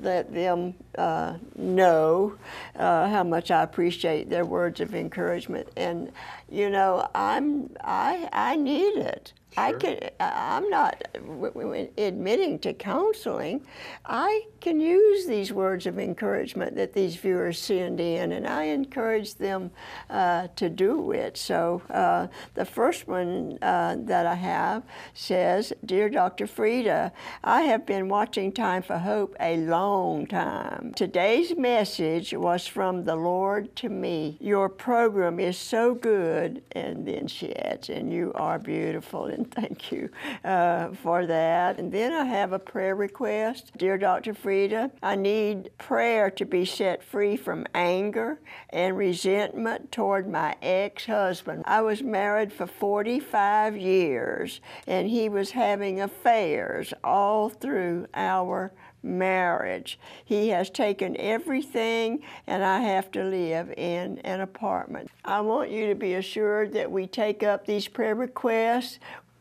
let 0.00 0.32
them 0.32 0.74
uh, 0.98 1.38
know 1.56 2.34
uh, 2.76 3.08
how 3.08 3.24
much 3.24 3.50
I 3.50 3.62
appreciate 3.62 4.28
their 4.28 4.44
words 4.44 4.80
of 4.80 4.94
encouragement. 4.94 5.68
And 5.76 6.12
you 6.50 6.70
know, 6.70 7.08
I'm 7.14 7.70
I 7.82 8.28
I 8.32 8.56
need 8.56 8.96
it. 8.98 9.32
I 9.58 9.72
can. 9.72 9.98
I'm 10.20 10.68
not 10.70 11.02
admitting 11.16 12.58
to 12.60 12.72
counseling. 12.72 13.66
I 14.04 14.42
can 14.60 14.80
use 14.80 15.26
these 15.26 15.52
words 15.52 15.86
of 15.86 15.98
encouragement 15.98 16.76
that 16.76 16.92
these 16.92 17.16
viewers 17.16 17.58
send 17.58 17.98
in, 17.98 18.32
and 18.32 18.46
I 18.46 18.64
encourage 18.64 19.34
them 19.34 19.70
uh, 20.10 20.48
to 20.56 20.68
do 20.68 21.10
it. 21.12 21.36
So 21.36 21.82
uh, 21.90 22.28
the 22.54 22.64
first 22.64 23.08
one 23.08 23.58
uh, 23.60 23.96
that 24.00 24.26
I 24.26 24.34
have 24.36 24.84
says, 25.14 25.72
"Dear 25.84 26.08
Dr. 26.08 26.46
Freda, 26.46 27.10
I 27.42 27.62
have 27.62 27.84
been 27.84 28.08
watching 28.08 28.52
Time 28.52 28.82
for 28.82 28.98
Hope 28.98 29.34
a 29.40 29.56
long 29.56 30.26
time. 30.26 30.87
Today's 30.94 31.56
message 31.56 32.32
was 32.34 32.66
from 32.66 33.04
the 33.04 33.16
Lord 33.16 33.74
to 33.76 33.88
me. 33.88 34.36
Your 34.40 34.68
program 34.68 35.40
is 35.40 35.58
so 35.58 35.94
good." 35.94 36.62
And 36.72 37.06
then 37.06 37.26
she 37.26 37.54
adds, 37.56 37.90
"And 37.90 38.12
you 38.12 38.32
are 38.34 38.58
beautiful." 38.58 39.26
And 39.26 39.50
thank 39.58 39.90
you 39.92 40.10
uh, 40.44 40.88
for 41.02 41.26
that. 41.26 41.78
And 41.78 41.92
then 41.92 42.12
I 42.12 42.24
have 42.24 42.52
a 42.52 42.58
prayer 42.58 42.94
request. 42.94 43.72
Dear 43.76 43.98
Dr. 43.98 44.34
Freda, 44.34 44.90
I 45.02 45.16
need 45.16 45.70
prayer 45.78 46.30
to 46.30 46.44
be 46.44 46.64
set 46.64 47.02
free 47.02 47.36
from 47.36 47.66
anger 47.74 48.40
and 48.70 48.96
resentment 48.96 49.92
toward 49.92 50.28
my 50.28 50.56
ex 50.62 51.06
husband. 51.06 51.64
I 51.66 51.80
was 51.80 52.02
married 52.02 52.52
for 52.52 52.66
45 52.66 53.76
years, 53.76 54.60
and 54.86 55.08
he 55.08 55.28
was 55.28 55.50
having 55.50 56.00
affairs 56.00 56.92
all 57.02 57.48
through 57.48 58.06
our 58.14 58.72
marriage. 59.08 59.98
He 60.24 60.48
has 60.50 60.70
taken 60.70 61.16
everything, 61.16 62.22
and 62.46 62.62
I 62.62 62.80
have 62.80 63.10
to 63.12 63.24
live 63.24 63.72
in 63.76 64.18
an 64.18 64.40
apartment. 64.40 65.10
I 65.24 65.40
want 65.40 65.70
you 65.70 65.88
to 65.88 65.94
be 65.94 66.14
assured 66.14 66.72
that 66.74 66.90
we 66.90 67.06
take 67.06 67.42
up 67.42 67.66
these 67.66 67.88
prayer 67.88 68.14
requests. 68.14 68.98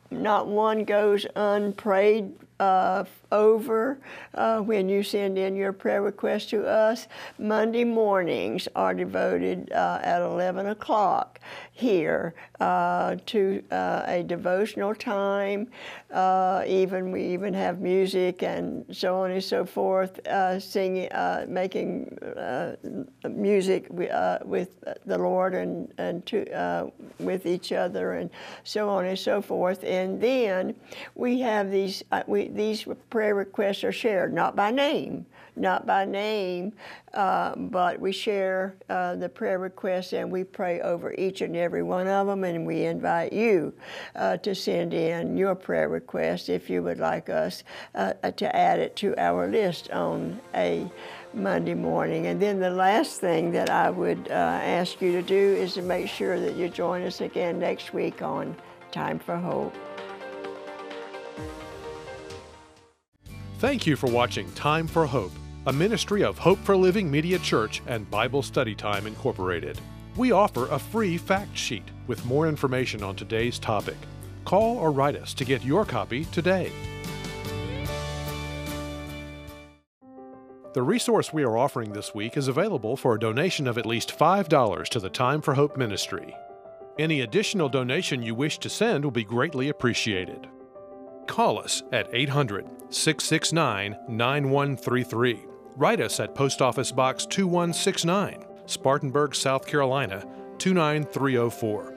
Not 0.09 0.47
one 0.47 0.85
goes 0.85 1.25
unprayed 1.35 2.31
uh, 2.59 3.03
over 3.31 3.99
uh, 4.33 4.59
when 4.59 4.89
you 4.89 5.03
send 5.03 5.37
in 5.37 5.55
your 5.55 5.73
prayer 5.73 6.01
request 6.01 6.49
to 6.49 6.65
us. 6.65 7.07
Monday 7.37 7.83
mornings 7.83 8.67
are 8.75 8.93
devoted 8.93 9.71
uh, 9.71 9.99
at 10.01 10.21
11 10.21 10.67
o'clock 10.67 11.39
here 11.77 12.33
uh, 12.59 13.15
to 13.27 13.63
uh, 13.71 14.01
a 14.07 14.23
devotional 14.23 14.95
time. 14.95 15.67
Uh, 16.11 16.63
even 16.65 17.11
we 17.11 17.23
even 17.23 17.53
have 17.53 17.79
music 17.79 18.41
and 18.41 18.83
so 18.91 19.19
on 19.19 19.31
and 19.31 19.43
so 19.43 19.63
forth, 19.63 20.19
singing, 20.59 21.07
making 21.47 22.17
music 23.29 23.85
with 23.89 24.69
the 25.05 25.17
Lord 25.17 25.53
and 25.53 25.93
and 25.97 26.25
to, 26.25 26.91
with 27.19 27.45
each 27.45 27.71
other 27.71 28.13
and 28.13 28.29
so 28.63 28.89
on 28.89 29.05
and 29.05 29.19
so 29.19 29.41
forth. 29.41 29.83
And 29.83 30.19
then 30.19 30.75
we 31.13 31.41
have 31.41 31.69
these 31.69 32.03
we, 32.25 32.47
these 32.47 32.85
prayer 33.09 33.35
requests 33.35 33.83
are 33.83 33.91
shared, 33.91 34.33
not 34.33 34.55
by 34.55 34.71
name, 34.71 35.25
not 35.57 35.85
by 35.85 36.05
name, 36.05 36.73
uh, 37.13 37.55
but 37.55 37.99
we 37.99 38.11
share 38.11 38.75
uh, 38.89 39.15
the 39.15 39.29
prayer 39.29 39.59
requests 39.59 40.13
and 40.13 40.31
we 40.31 40.43
pray 40.43 40.81
over 40.81 41.13
each 41.17 41.41
and 41.41 41.55
every 41.55 41.83
one 41.83 42.07
of 42.07 42.27
them. 42.27 42.43
And 42.43 42.65
we 42.65 42.83
invite 42.83 43.33
you 43.33 43.73
uh, 44.15 44.37
to 44.37 44.53
send 44.53 44.93
in 44.93 45.37
your 45.37 45.55
prayer 45.55 45.89
request 45.89 46.49
if 46.49 46.69
you 46.69 46.83
would 46.83 46.99
like 46.99 47.29
us 47.29 47.63
uh, 47.95 48.13
to 48.13 48.55
add 48.55 48.79
it 48.79 48.95
to 48.97 49.17
our 49.19 49.47
list 49.47 49.89
on 49.91 50.39
a 50.55 50.89
Monday 51.33 51.73
morning. 51.73 52.27
And 52.27 52.41
then 52.41 52.59
the 52.59 52.69
last 52.69 53.19
thing 53.19 53.51
that 53.51 53.69
I 53.69 53.89
would 53.89 54.27
uh, 54.29 54.33
ask 54.33 55.01
you 55.01 55.11
to 55.13 55.21
do 55.21 55.35
is 55.35 55.73
to 55.75 55.81
make 55.81 56.07
sure 56.07 56.39
that 56.39 56.55
you 56.55 56.69
join 56.69 57.03
us 57.03 57.21
again 57.21 57.59
next 57.59 57.93
week 57.93 58.21
on 58.21 58.55
Time 58.91 59.19
for 59.19 59.37
Hope. 59.37 59.75
Thank 63.59 63.87
you 63.87 63.95
for 63.95 64.07
watching 64.07 64.51
Time 64.53 64.87
for 64.87 65.05
Hope, 65.07 65.31
a 65.67 65.73
ministry 65.73 66.23
of 66.23 66.37
Hope 66.37 66.59
for 66.59 66.77
Living 66.77 67.11
Media 67.11 67.37
Church 67.37 67.81
and 67.87 68.09
Bible 68.09 68.41
Study 68.41 68.73
Time 68.73 69.05
Incorporated. 69.05 69.77
We 70.15 70.31
offer 70.31 70.65
a 70.69 70.79
free 70.79 71.17
fact 71.17 71.57
sheet 71.57 71.83
with 72.07 72.25
more 72.25 72.47
information 72.47 73.03
on 73.03 73.17
today's 73.17 73.59
topic. 73.59 73.97
Call 74.45 74.77
or 74.77 74.93
write 74.93 75.17
us 75.17 75.33
to 75.33 75.43
get 75.43 75.65
your 75.65 75.83
copy 75.83 76.23
today. 76.23 76.71
The 80.73 80.81
resource 80.81 81.33
we 81.33 81.43
are 81.43 81.57
offering 81.57 81.91
this 81.91 82.15
week 82.15 82.37
is 82.37 82.47
available 82.47 82.95
for 82.95 83.15
a 83.15 83.19
donation 83.19 83.67
of 83.67 83.77
at 83.77 83.85
least 83.85 84.17
$5 84.17 84.87
to 84.87 84.99
the 85.01 85.09
Time 85.09 85.41
for 85.41 85.53
Hope 85.53 85.75
ministry. 85.75 86.33
Any 86.97 87.19
additional 87.21 87.67
donation 87.67 88.23
you 88.23 88.35
wish 88.35 88.57
to 88.59 88.69
send 88.69 89.03
will 89.03 89.11
be 89.11 89.25
greatly 89.25 89.67
appreciated. 89.67 90.47
Call 91.27 91.59
us 91.59 91.83
at 91.91 92.07
800 92.13 92.65
669 92.89 93.97
9133. 94.07 95.56
Write 95.77 96.01
us 96.01 96.19
at 96.19 96.33
Post 96.33 96.59
Office 96.59 96.91
Box 96.91 97.27
2169, 97.27 98.43
Spartanburg, 98.65 99.35
South 99.35 99.67
Carolina 99.67 100.25
29304. 100.57 101.93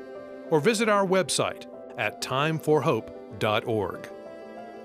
Or 0.50 0.60
visit 0.60 0.90
our 0.90 1.06
website 1.06 1.64
at 1.96 2.20
timeforhope.org. 2.20 4.08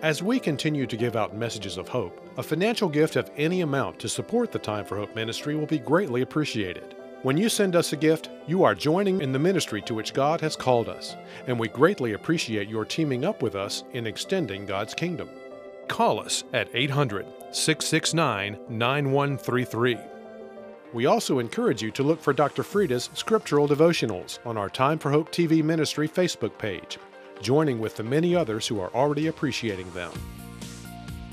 As 0.02 0.24
we 0.24 0.40
continue 0.40 0.88
to 0.88 0.96
give 0.96 1.18
out 1.18 1.36
messages 1.36 1.76
of 1.76 1.90
hope, 1.90 2.26
a 2.38 2.44
financial 2.44 2.88
gift 2.88 3.18
of 3.18 3.30
any 3.36 3.60
amount 3.60 4.00
to 4.00 4.08
support 4.08 4.54
the 4.54 4.60
Time 4.60 4.86
for 4.86 4.96
Hope 4.96 5.14
ministry 5.14 5.58
will 5.58 5.66
be 5.66 5.80
greatly 5.80 6.22
appreciated. 6.22 6.96
When 7.24 7.36
you 7.36 7.50
send 7.50 7.76
us 7.76 7.92
a 7.92 7.98
gift, 7.98 8.30
you 8.48 8.64
are 8.64 8.74
joining 8.74 9.20
in 9.20 9.34
the 9.34 9.40
ministry 9.40 9.82
to 9.82 9.94
which 9.94 10.14
God 10.14 10.40
has 10.40 10.56
called 10.56 10.88
us, 10.88 11.18
and 11.48 11.60
we 11.60 11.68
greatly 11.68 12.14
appreciate 12.14 12.70
your 12.70 12.86
teaming 12.86 13.26
up 13.26 13.42
with 13.42 13.56
us 13.56 13.84
in 13.92 14.08
extending 14.08 14.66
God's 14.66 14.94
kingdom. 14.94 15.28
Call 15.90 16.22
us 16.22 16.46
at 16.54 16.70
800 16.74 17.26
669 17.56 18.60
9133. 18.70 19.98
We 20.94 21.06
also 21.06 21.40
encourage 21.40 21.82
you 21.82 21.90
to 21.92 22.04
look 22.04 22.22
for 22.22 22.34
Dr. 22.34 22.64
Freda's 22.64 23.10
scriptural 23.14 23.68
devotionals 23.68 24.40
on 24.46 24.58
our 24.58 24.70
Time 24.70 25.00
for 25.00 25.10
Hope 25.10 25.32
TV 25.32 25.64
Ministry 25.64 26.08
Facebook 26.08 26.58
page, 26.58 26.98
joining 27.42 27.80
with 27.80 27.96
the 27.96 28.04
many 28.04 28.36
others 28.36 28.68
who 28.68 28.80
are 28.82 28.94
already 28.94 29.28
appreciating 29.28 29.90
them. 29.92 30.12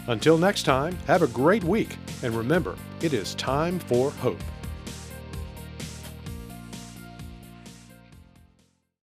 Until 0.06 0.38
next 0.38 0.62
time, 0.62 0.96
have 1.06 1.22
a 1.22 1.28
great 1.28 1.64
week, 1.64 1.96
and 2.22 2.34
remember, 2.34 2.76
it 3.00 3.12
is 3.12 3.34
time 3.34 3.80
for 3.80 4.12
hope. 4.12 4.40